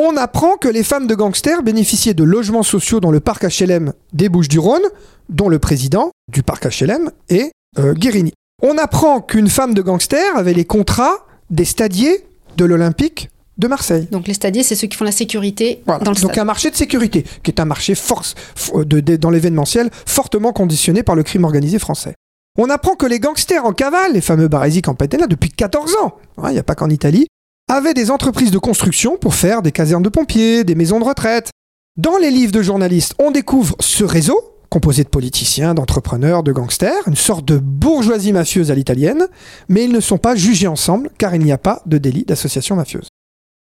On 0.00 0.16
apprend 0.16 0.56
que 0.56 0.68
les 0.68 0.84
femmes 0.84 1.06
de 1.06 1.14
gangsters 1.14 1.62
bénéficiaient 1.62 2.14
de 2.14 2.22
logements 2.24 2.62
sociaux 2.62 3.00
dans 3.00 3.10
le 3.10 3.20
parc 3.20 3.44
HLM 3.44 3.92
des 4.12 4.28
Bouches-du-Rhône, 4.28 4.82
dont 5.28 5.48
le 5.48 5.58
président 5.58 6.10
du 6.30 6.42
parc 6.42 6.66
HLM 6.66 7.10
est 7.30 7.50
euh, 7.78 7.94
Guérini. 7.94 8.32
On 8.62 8.76
apprend 8.78 9.20
qu'une 9.20 9.48
femme 9.48 9.74
de 9.74 9.82
gangster 9.82 10.36
avait 10.36 10.52
les 10.54 10.64
contrats 10.64 11.26
des 11.50 11.64
stadiers 11.64 12.24
de 12.56 12.64
l'Olympique 12.64 13.30
de 13.58 13.68
Marseille. 13.68 14.06
Donc 14.10 14.26
les 14.28 14.34
stadiers, 14.34 14.62
c'est 14.62 14.74
ceux 14.76 14.86
qui 14.86 14.96
font 14.96 15.04
la 15.04 15.12
sécurité 15.12 15.82
Voilà. 15.86 16.04
dans 16.04 16.12
le 16.12 16.16
Donc 16.20 16.30
stade. 16.32 16.38
un 16.38 16.44
marché 16.44 16.70
de 16.70 16.76
sécurité, 16.76 17.24
qui 17.42 17.50
est 17.50 17.60
un 17.60 17.64
marché 17.64 17.94
force, 17.94 18.34
de- 18.74 19.00
de- 19.00 19.16
dans 19.16 19.30
l'événementiel 19.30 19.90
fortement 20.06 20.52
conditionné 20.52 21.02
par 21.02 21.14
le 21.16 21.22
crime 21.22 21.44
organisé 21.44 21.78
français. 21.78 22.14
On 22.56 22.70
apprend 22.70 22.94
que 22.96 23.06
les 23.06 23.20
gangsters 23.20 23.64
en 23.64 23.72
cavale, 23.72 24.14
les 24.14 24.20
fameux 24.20 24.48
Baresi 24.48 24.82
Campatella, 24.82 25.26
depuis 25.26 25.50
14 25.50 25.94
ans, 26.02 26.16
hein, 26.38 26.48
il 26.50 26.52
n'y 26.54 26.58
a 26.58 26.62
pas 26.64 26.74
qu'en 26.74 26.90
Italie, 26.90 27.26
avaient 27.70 27.94
des 27.94 28.10
entreprises 28.10 28.50
de 28.50 28.58
construction 28.58 29.16
pour 29.16 29.34
faire 29.34 29.62
des 29.62 29.72
casernes 29.72 30.02
de 30.02 30.08
pompiers, 30.08 30.64
des 30.64 30.74
maisons 30.74 30.98
de 31.00 31.04
retraite. 31.04 31.50
Dans 31.96 32.16
les 32.16 32.30
livres 32.30 32.52
de 32.52 32.62
journalistes, 32.62 33.14
on 33.18 33.30
découvre 33.30 33.76
ce 33.80 34.04
réseau, 34.04 34.40
composé 34.70 35.02
de 35.04 35.08
politiciens, 35.08 35.74
d'entrepreneurs, 35.74 36.42
de 36.42 36.52
gangsters, 36.52 37.06
une 37.06 37.16
sorte 37.16 37.44
de 37.44 37.58
bourgeoisie 37.58 38.32
mafieuse 38.32 38.70
à 38.70 38.74
l'italienne, 38.74 39.26
mais 39.68 39.84
ils 39.84 39.92
ne 39.92 40.00
sont 40.00 40.18
pas 40.18 40.34
jugés 40.36 40.66
ensemble 40.66 41.10
car 41.18 41.34
il 41.34 41.42
n'y 41.42 41.52
a 41.52 41.58
pas 41.58 41.82
de 41.86 41.98
délit 41.98 42.24
d'association 42.24 42.76
mafieuse. 42.76 43.07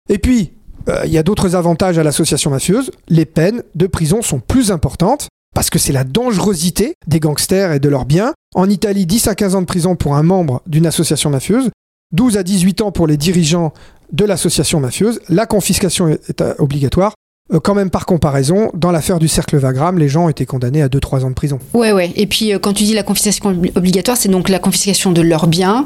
Et 0.10 0.18
puis, 0.18 0.54
euh, 0.90 1.02
il 1.06 1.12
y 1.12 1.18
a 1.18 1.24
d'autres 1.24 1.56
avantages 1.56 1.98
à 1.98 2.04
l'association 2.04 2.52
mafieuse. 2.52 2.92
Les 3.08 3.26
peines 3.26 3.64
de 3.76 3.88
prison 3.88 4.22
sont 4.22 4.40
plus 4.40 4.72
importantes 4.72 5.28
parce 5.56 5.70
que 5.70 5.80
c'est 5.80 5.94
la 5.94 6.04
dangerosité 6.04 6.96
des 7.08 7.20
gangsters 7.20 7.72
et 7.74 7.80
de 7.80 7.90
leurs 7.90 8.06
biens. 8.06 8.34
En 8.56 8.70
Italie, 8.70 9.06
10 9.06 9.28
à 9.28 9.36
15 9.36 9.56
ans 9.56 9.62
de 9.62 9.68
prison 9.68 9.96
pour 9.96 10.16
un 10.16 10.24
membre 10.24 10.62
d'une 10.68 10.86
association 10.86 11.30
mafieuse, 11.30 11.70
12 12.12 12.38
à 12.38 12.44
18 12.44 12.82
ans 12.82 12.92
pour 12.92 13.08
les 13.08 13.18
dirigeants 13.18 13.74
de 14.12 14.26
l'association 14.26 14.80
mafieuse. 14.80 15.20
La 15.30 15.46
confiscation 15.46 16.08
est 16.10 16.42
euh, 16.42 16.54
obligatoire. 16.60 17.14
Euh, 17.52 17.60
quand 17.60 17.76
même 17.76 17.90
par 17.90 18.06
comparaison, 18.06 18.72
dans 18.74 18.92
l'affaire 18.92 19.20
du 19.20 19.28
cercle 19.28 19.58
Vagram, 19.58 19.98
les 19.98 20.08
gens 20.08 20.30
étaient 20.30 20.46
condamnés 20.46 20.82
à 20.82 20.88
2-3 20.88 21.26
ans 21.26 21.30
de 21.30 21.34
prison. 21.36 21.60
Ouais, 21.74 21.92
ouais. 21.92 22.14
Et 22.16 22.26
puis, 22.26 22.54
euh, 22.54 22.58
quand 22.60 22.72
tu 22.72 22.86
dis 22.86 22.94
la 22.94 23.04
confiscation 23.04 23.52
obli- 23.52 23.72
obligatoire, 23.78 24.16
c'est 24.16 24.30
donc 24.30 24.48
la 24.48 24.60
confiscation 24.60 25.12
de 25.12 25.22
leurs 25.22 25.48
biens. 25.48 25.86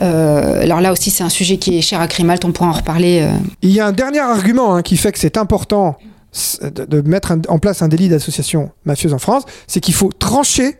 Euh, 0.00 0.62
alors 0.62 0.80
là 0.80 0.92
aussi, 0.92 1.10
c'est 1.10 1.22
un 1.22 1.28
sujet 1.28 1.58
qui 1.58 1.76
est 1.76 1.82
cher 1.82 2.00
à 2.00 2.08
Crimalt, 2.08 2.42
on 2.46 2.52
pourra 2.52 2.70
en 2.70 2.72
reparler. 2.72 3.20
euh. 3.20 3.36
Il 3.60 3.70
y 3.70 3.80
a 3.80 3.86
un 3.86 3.92
dernier 3.92 4.20
argument 4.20 4.74
hein, 4.74 4.80
qui 4.82 4.96
fait 4.96 5.12
que 5.12 5.18
c'est 5.18 5.36
important 5.36 5.98
de, 6.62 7.00
mettre 7.02 7.34
en 7.48 7.58
place 7.58 7.82
un 7.82 7.88
délit 7.88 8.08
d'association 8.08 8.70
mafieuse 8.86 9.12
en 9.12 9.18
France, 9.18 9.42
c'est 9.66 9.80
qu'il 9.80 9.94
faut 9.94 10.10
trancher 10.10 10.76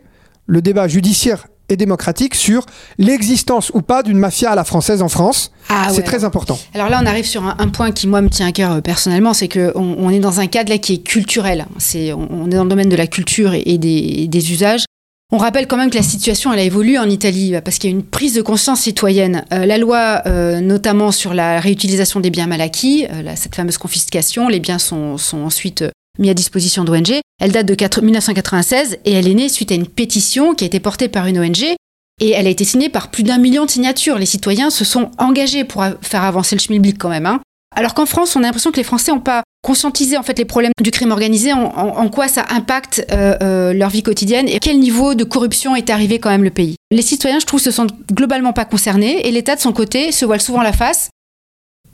le 0.47 0.61
débat 0.63 0.87
judiciaire 0.87 1.45
et 1.69 1.77
démocratique 1.77 2.35
sur 2.35 2.65
l'existence 2.97 3.71
ou 3.73 3.81
pas 3.81 4.03
d'une 4.03 4.17
mafia 4.17 4.51
à 4.51 4.55
la 4.55 4.63
française 4.63 5.01
en 5.01 5.09
France. 5.09 5.51
Ah 5.69 5.87
c'est 5.89 5.97
ouais. 5.97 6.03
très 6.03 6.23
important. 6.23 6.59
Alors 6.73 6.89
là, 6.89 6.99
on 7.01 7.05
arrive 7.05 7.25
sur 7.25 7.43
un, 7.43 7.55
un 7.59 7.69
point 7.69 7.91
qui, 7.91 8.07
moi, 8.07 8.21
me 8.21 8.29
tient 8.29 8.47
à 8.47 8.51
cœur 8.51 8.71
euh, 8.71 8.81
personnellement, 8.81 9.33
c'est 9.33 9.47
qu'on 9.47 9.71
on 9.75 10.09
est 10.09 10.19
dans 10.19 10.39
un 10.39 10.47
cadre 10.47 10.69
là 10.69 10.77
qui 10.77 10.93
est 10.93 11.03
culturel. 11.03 11.65
C'est, 11.77 12.13
on, 12.13 12.27
on 12.31 12.47
est 12.47 12.55
dans 12.55 12.63
le 12.63 12.69
domaine 12.69 12.89
de 12.89 12.95
la 12.95 13.07
culture 13.07 13.53
et, 13.53 13.63
et 13.65 13.77
des, 13.77 13.89
et 13.89 14.27
des 14.27 14.51
usages. 14.51 14.85
On 15.31 15.37
rappelle 15.37 15.65
quand 15.65 15.77
même 15.77 15.89
que 15.89 15.95
la 15.97 16.03
situation, 16.03 16.53
elle 16.53 16.59
a 16.59 16.63
évolué 16.63 16.99
en 16.99 17.09
Italie 17.09 17.51
bah, 17.51 17.61
parce 17.61 17.79
qu'il 17.79 17.89
y 17.89 17.93
a 17.93 17.95
une 17.95 18.03
prise 18.03 18.35
de 18.35 18.43
conscience 18.43 18.81
citoyenne. 18.81 19.43
Euh, 19.51 19.65
la 19.65 19.79
loi, 19.79 20.21
euh, 20.27 20.61
notamment 20.61 21.11
sur 21.11 21.33
la 21.33 21.59
réutilisation 21.59 22.19
des 22.19 22.29
biens 22.29 22.45
mal 22.45 22.61
acquis, 22.61 23.07
euh, 23.11 23.23
là, 23.23 23.35
cette 23.35 23.55
fameuse 23.55 23.79
confiscation, 23.79 24.47
les 24.47 24.59
biens 24.59 24.77
sont, 24.77 25.17
sont 25.17 25.39
ensuite 25.39 25.81
euh, 25.81 25.89
mis 26.19 26.29
à 26.29 26.35
disposition 26.35 26.83
d'ONG. 26.83 27.19
Elle 27.41 27.51
date 27.51 27.65
de 27.65 27.75
4 27.75 28.01
1996 28.01 28.97
et 29.05 29.11
elle 29.13 29.27
est 29.27 29.33
née 29.33 29.49
suite 29.49 29.71
à 29.71 29.75
une 29.75 29.87
pétition 29.87 30.53
qui 30.55 30.63
a 30.63 30.67
été 30.67 30.79
portée 30.79 31.09
par 31.09 31.25
une 31.27 31.39
ONG 31.39 31.63
et 32.21 32.29
elle 32.29 32.47
a 32.47 32.49
été 32.49 32.63
signée 32.63 32.89
par 32.89 33.11
plus 33.11 33.23
d'un 33.23 33.37
million 33.37 33.65
de 33.65 33.69
signatures. 33.69 34.17
Les 34.17 34.25
citoyens 34.25 34.69
se 34.69 34.85
sont 34.85 35.11
engagés 35.17 35.65
pour 35.65 35.83
faire 36.01 36.23
avancer 36.23 36.55
le 36.55 36.61
schmilblick 36.61 36.97
quand 36.97 37.09
même. 37.09 37.25
hein. 37.25 37.41
Alors 37.75 37.93
qu'en 37.93 38.05
France, 38.05 38.37
on 38.37 38.39
a 38.39 38.43
l'impression 38.43 38.71
que 38.71 38.77
les 38.77 38.85
Français 38.85 39.11
n'ont 39.11 39.19
pas 39.19 39.43
conscientisé 39.61 40.15
en 40.15 40.23
fait 40.23 40.37
les 40.37 40.45
problèmes 40.45 40.71
du 40.81 40.91
crime 40.91 41.11
organisé, 41.11 41.51
en, 41.51 41.63
en- 41.65 41.97
en 41.97 42.09
quoi 42.09 42.29
ça 42.29 42.45
impacte 42.49 43.05
euh, 43.11 43.35
euh, 43.41 43.73
leur 43.73 43.89
vie 43.89 44.01
quotidienne 44.03 44.47
et 44.47 44.59
quel 44.59 44.79
niveau 44.79 45.13
de 45.13 45.25
corruption 45.25 45.75
est 45.75 45.89
arrivé 45.89 46.19
quand 46.19 46.29
même 46.29 46.43
le 46.43 46.51
pays. 46.51 46.75
Les 46.91 47.01
citoyens, 47.01 47.39
je 47.39 47.45
trouve, 47.45 47.59
se 47.59 47.71
sentent 47.71 47.93
globalement 48.13 48.53
pas 48.53 48.63
concernés 48.63 49.27
et 49.27 49.31
l'État 49.31 49.55
de 49.57 49.59
son 49.61 49.73
côté 49.73 50.13
se 50.13 50.23
voile 50.23 50.39
souvent 50.39 50.61
la 50.61 50.71
face 50.71 51.09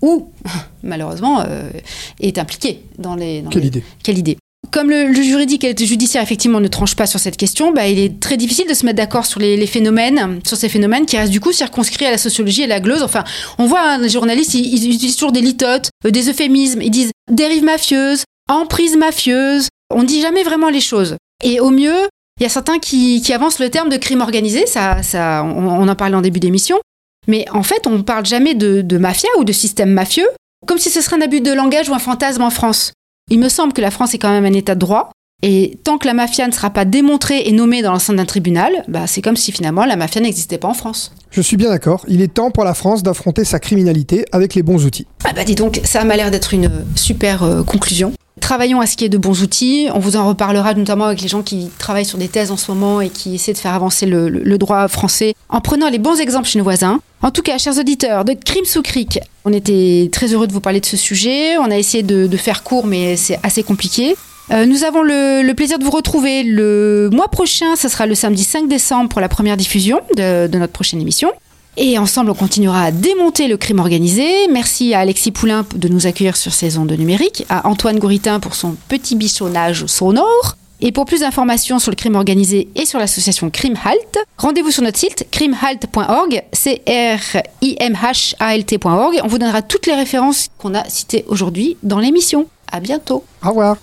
ou 0.03 0.31
malheureusement 0.83 1.41
euh, 1.47 1.71
est 2.19 2.37
impliqué 2.37 2.83
dans 2.99 3.15
les. 3.15 3.41
dans 3.41 3.49
Quelle 3.49 3.61
les- 3.63 3.67
idée? 3.69 3.83
quelle 4.03 4.17
idée? 4.19 4.37
Comme 4.71 4.89
le, 4.89 5.11
juridique 5.13 5.65
et 5.65 5.73
le 5.73 5.85
judiciaire 5.85 6.23
effectivement 6.23 6.61
ne 6.61 6.67
tranche 6.69 6.95
pas 6.95 7.05
sur 7.05 7.19
cette 7.19 7.35
question, 7.35 7.73
bah, 7.73 7.87
il 7.87 7.99
est 7.99 8.21
très 8.21 8.37
difficile 8.37 8.69
de 8.69 8.73
se 8.73 8.85
mettre 8.85 8.97
d'accord 8.97 9.25
sur 9.25 9.41
les, 9.41 9.67
phénomènes, 9.67 10.39
sur 10.47 10.55
ces 10.55 10.69
phénomènes 10.69 11.05
qui 11.05 11.17
restent 11.17 11.31
du 11.31 11.41
coup 11.41 11.51
circonscrits 11.51 12.05
à 12.05 12.11
la 12.11 12.17
sociologie 12.17 12.61
et 12.61 12.65
à 12.65 12.67
la 12.67 12.79
glose. 12.79 13.03
Enfin, 13.03 13.25
on 13.57 13.65
voit 13.65 13.81
hein, 13.81 13.97
les 13.97 14.07
journalistes, 14.07 14.53
ils, 14.53 14.89
utilisent 14.89 15.15
toujours 15.15 15.33
des 15.33 15.41
litotes, 15.41 15.89
euh, 16.05 16.11
des 16.11 16.29
euphémismes, 16.29 16.81
ils 16.81 16.89
disent 16.89 17.11
dérive 17.29 17.65
mafieuse, 17.65 18.23
emprise 18.49 18.95
mafieuse. 18.95 19.67
On 19.93 20.03
dit 20.03 20.21
jamais 20.21 20.43
vraiment 20.43 20.69
les 20.69 20.79
choses. 20.79 21.17
Et 21.43 21.59
au 21.59 21.69
mieux, 21.69 22.07
il 22.39 22.43
y 22.43 22.45
a 22.45 22.49
certains 22.49 22.79
qui, 22.79 23.21
avancent 23.33 23.59
le 23.59 23.69
terme 23.69 23.89
de 23.89 23.97
crime 23.97 24.21
organisé, 24.21 24.65
ça, 24.67 25.03
ça, 25.03 25.43
on, 25.43 25.85
en 25.85 25.95
parlait 25.95 26.15
en 26.15 26.21
début 26.21 26.39
d'émission. 26.39 26.79
Mais 27.27 27.45
en 27.51 27.63
fait, 27.63 27.87
on 27.87 27.97
ne 27.97 28.03
parle 28.03 28.25
jamais 28.25 28.53
de 28.53 28.97
mafia 28.97 29.29
ou 29.37 29.43
de 29.43 29.51
système 29.51 29.91
mafieux, 29.91 30.29
comme 30.65 30.77
si 30.77 30.89
ce 30.89 31.01
serait 31.01 31.17
un 31.17 31.21
abus 31.21 31.41
de 31.41 31.51
langage 31.51 31.89
ou 31.89 31.93
un 31.93 31.99
fantasme 31.99 32.41
en 32.41 32.49
France. 32.49 32.93
Il 33.31 33.39
me 33.39 33.47
semble 33.47 33.71
que 33.71 33.79
la 33.79 33.91
France 33.91 34.13
est 34.13 34.17
quand 34.17 34.29
même 34.29 34.43
un 34.43 34.51
état 34.51 34.75
de 34.75 34.79
droit. 34.81 35.09
Et 35.41 35.79
tant 35.85 35.97
que 35.97 36.05
la 36.05 36.13
mafia 36.13 36.45
ne 36.47 36.51
sera 36.51 36.69
pas 36.69 36.83
démontrée 36.83 37.43
et 37.45 37.53
nommée 37.53 37.81
dans 37.81 37.93
l'enceinte 37.93 38.17
d'un 38.17 38.25
tribunal, 38.25 38.83
bah, 38.89 39.07
c'est 39.07 39.21
comme 39.21 39.37
si 39.37 39.53
finalement 39.53 39.85
la 39.85 39.95
mafia 39.95 40.21
n'existait 40.21 40.57
pas 40.57 40.67
en 40.67 40.73
France. 40.73 41.15
Je 41.31 41.41
suis 41.41 41.55
bien 41.55 41.69
d'accord. 41.69 42.05
Il 42.09 42.21
est 42.21 42.31
temps 42.31 42.51
pour 42.51 42.65
la 42.65 42.73
France 42.73 43.03
d'affronter 43.03 43.45
sa 43.45 43.59
criminalité 43.59 44.25
avec 44.33 44.53
les 44.53 44.63
bons 44.63 44.85
outils. 44.85 45.07
Ah 45.23 45.31
bah 45.33 45.45
dis 45.45 45.55
donc, 45.55 45.79
ça 45.85 46.03
m'a 46.03 46.17
l'air 46.17 46.29
d'être 46.29 46.53
une 46.53 46.69
super 46.95 47.43
euh, 47.43 47.63
conclusion. 47.63 48.11
Travaillons 48.41 48.81
à 48.81 48.87
ce 48.87 48.97
qu'il 48.97 49.03
y 49.03 49.05
ait 49.05 49.09
de 49.09 49.17
bons 49.17 49.43
outils. 49.43 49.87
On 49.93 49.99
vous 49.99 50.17
en 50.17 50.27
reparlera 50.27 50.73
notamment 50.73 51.05
avec 51.05 51.21
les 51.21 51.27
gens 51.27 51.43
qui 51.43 51.69
travaillent 51.77 52.05
sur 52.05 52.17
des 52.17 52.27
thèses 52.27 52.51
en 52.51 52.57
ce 52.57 52.69
moment 52.71 52.99
et 52.99 53.09
qui 53.09 53.35
essaient 53.35 53.53
de 53.53 53.57
faire 53.57 53.73
avancer 53.73 54.05
le, 54.05 54.57
droit 54.57 54.87
français 54.87 55.35
en 55.47 55.61
prenant 55.61 55.89
les 55.89 55.99
bons 55.99 56.19
exemples 56.19 56.47
chez 56.47 56.57
nos 56.57 56.65
voisins. 56.65 56.99
En 57.21 57.31
tout 57.31 57.43
cas, 57.43 57.57
chers 57.59 57.77
auditeurs 57.77 58.25
de 58.25 58.33
Crime 58.33 58.65
sous 58.65 58.81
Cric, 58.81 59.19
on 59.45 59.53
était 59.53 60.09
très 60.11 60.33
heureux 60.33 60.47
de 60.47 60.53
vous 60.53 60.59
parler 60.59 60.81
de 60.81 60.85
ce 60.85 60.97
sujet. 60.97 61.57
On 61.59 61.69
a 61.71 61.77
essayé 61.77 62.03
de, 62.03 62.37
faire 62.37 62.63
court, 62.63 62.85
mais 62.85 63.15
c'est 63.15 63.39
assez 63.43 63.63
compliqué. 63.63 64.15
Euh, 64.51 64.65
nous 64.65 64.83
avons 64.83 65.03
le, 65.03 65.53
plaisir 65.53 65.77
de 65.77 65.83
vous 65.83 65.91
retrouver 65.91 66.43
le 66.43 67.09
mois 67.13 67.27
prochain. 67.27 67.75
Ce 67.75 67.87
sera 67.87 68.07
le 68.07 68.15
samedi 68.15 68.43
5 68.43 68.67
décembre 68.67 69.09
pour 69.09 69.21
la 69.21 69.29
première 69.29 69.55
diffusion 69.55 70.01
de 70.17 70.57
notre 70.57 70.73
prochaine 70.73 70.99
émission. 70.99 71.31
Et 71.77 71.97
ensemble, 71.97 72.31
on 72.31 72.35
continuera 72.35 72.83
à 72.83 72.91
démonter 72.91 73.47
le 73.47 73.57
crime 73.57 73.79
organisé. 73.79 74.47
Merci 74.49 74.93
à 74.93 74.99
Alexis 74.99 75.31
Poulain 75.31 75.65
de 75.73 75.87
nous 75.87 76.05
accueillir 76.05 76.35
sur 76.35 76.53
ces 76.53 76.77
ondes 76.77 76.91
numériques, 76.91 77.45
à 77.49 77.67
Antoine 77.67 77.97
Gouritin 77.97 78.39
pour 78.39 78.55
son 78.55 78.75
petit 78.89 79.15
bichonnage 79.15 79.85
sonore. 79.85 80.57
Et 80.83 80.91
pour 80.91 81.05
plus 81.05 81.19
d'informations 81.19 81.77
sur 81.77 81.91
le 81.91 81.95
crime 81.95 82.15
organisé 82.15 82.67
et 82.75 82.85
sur 82.87 82.97
l'association 82.97 83.51
Crime 83.51 83.75
Halt, 83.85 84.17
rendez-vous 84.37 84.71
sur 84.71 84.81
notre 84.81 84.97
site 84.97 85.27
crimehalt.org, 85.29 86.43
c 86.51 86.81
r 86.87 87.41
i 87.61 87.75
m 87.79 87.93
h 87.93 88.33
a 88.39 88.55
l 88.55 88.65
t.org. 88.65 89.21
On 89.23 89.27
vous 89.27 89.37
donnera 89.37 89.61
toutes 89.61 89.85
les 89.85 89.93
références 89.93 90.49
qu'on 90.57 90.73
a 90.73 90.83
citées 90.89 91.23
aujourd'hui 91.27 91.77
dans 91.83 91.99
l'émission. 91.99 92.47
À 92.71 92.79
bientôt. 92.79 93.23
Au 93.45 93.49
revoir. 93.49 93.77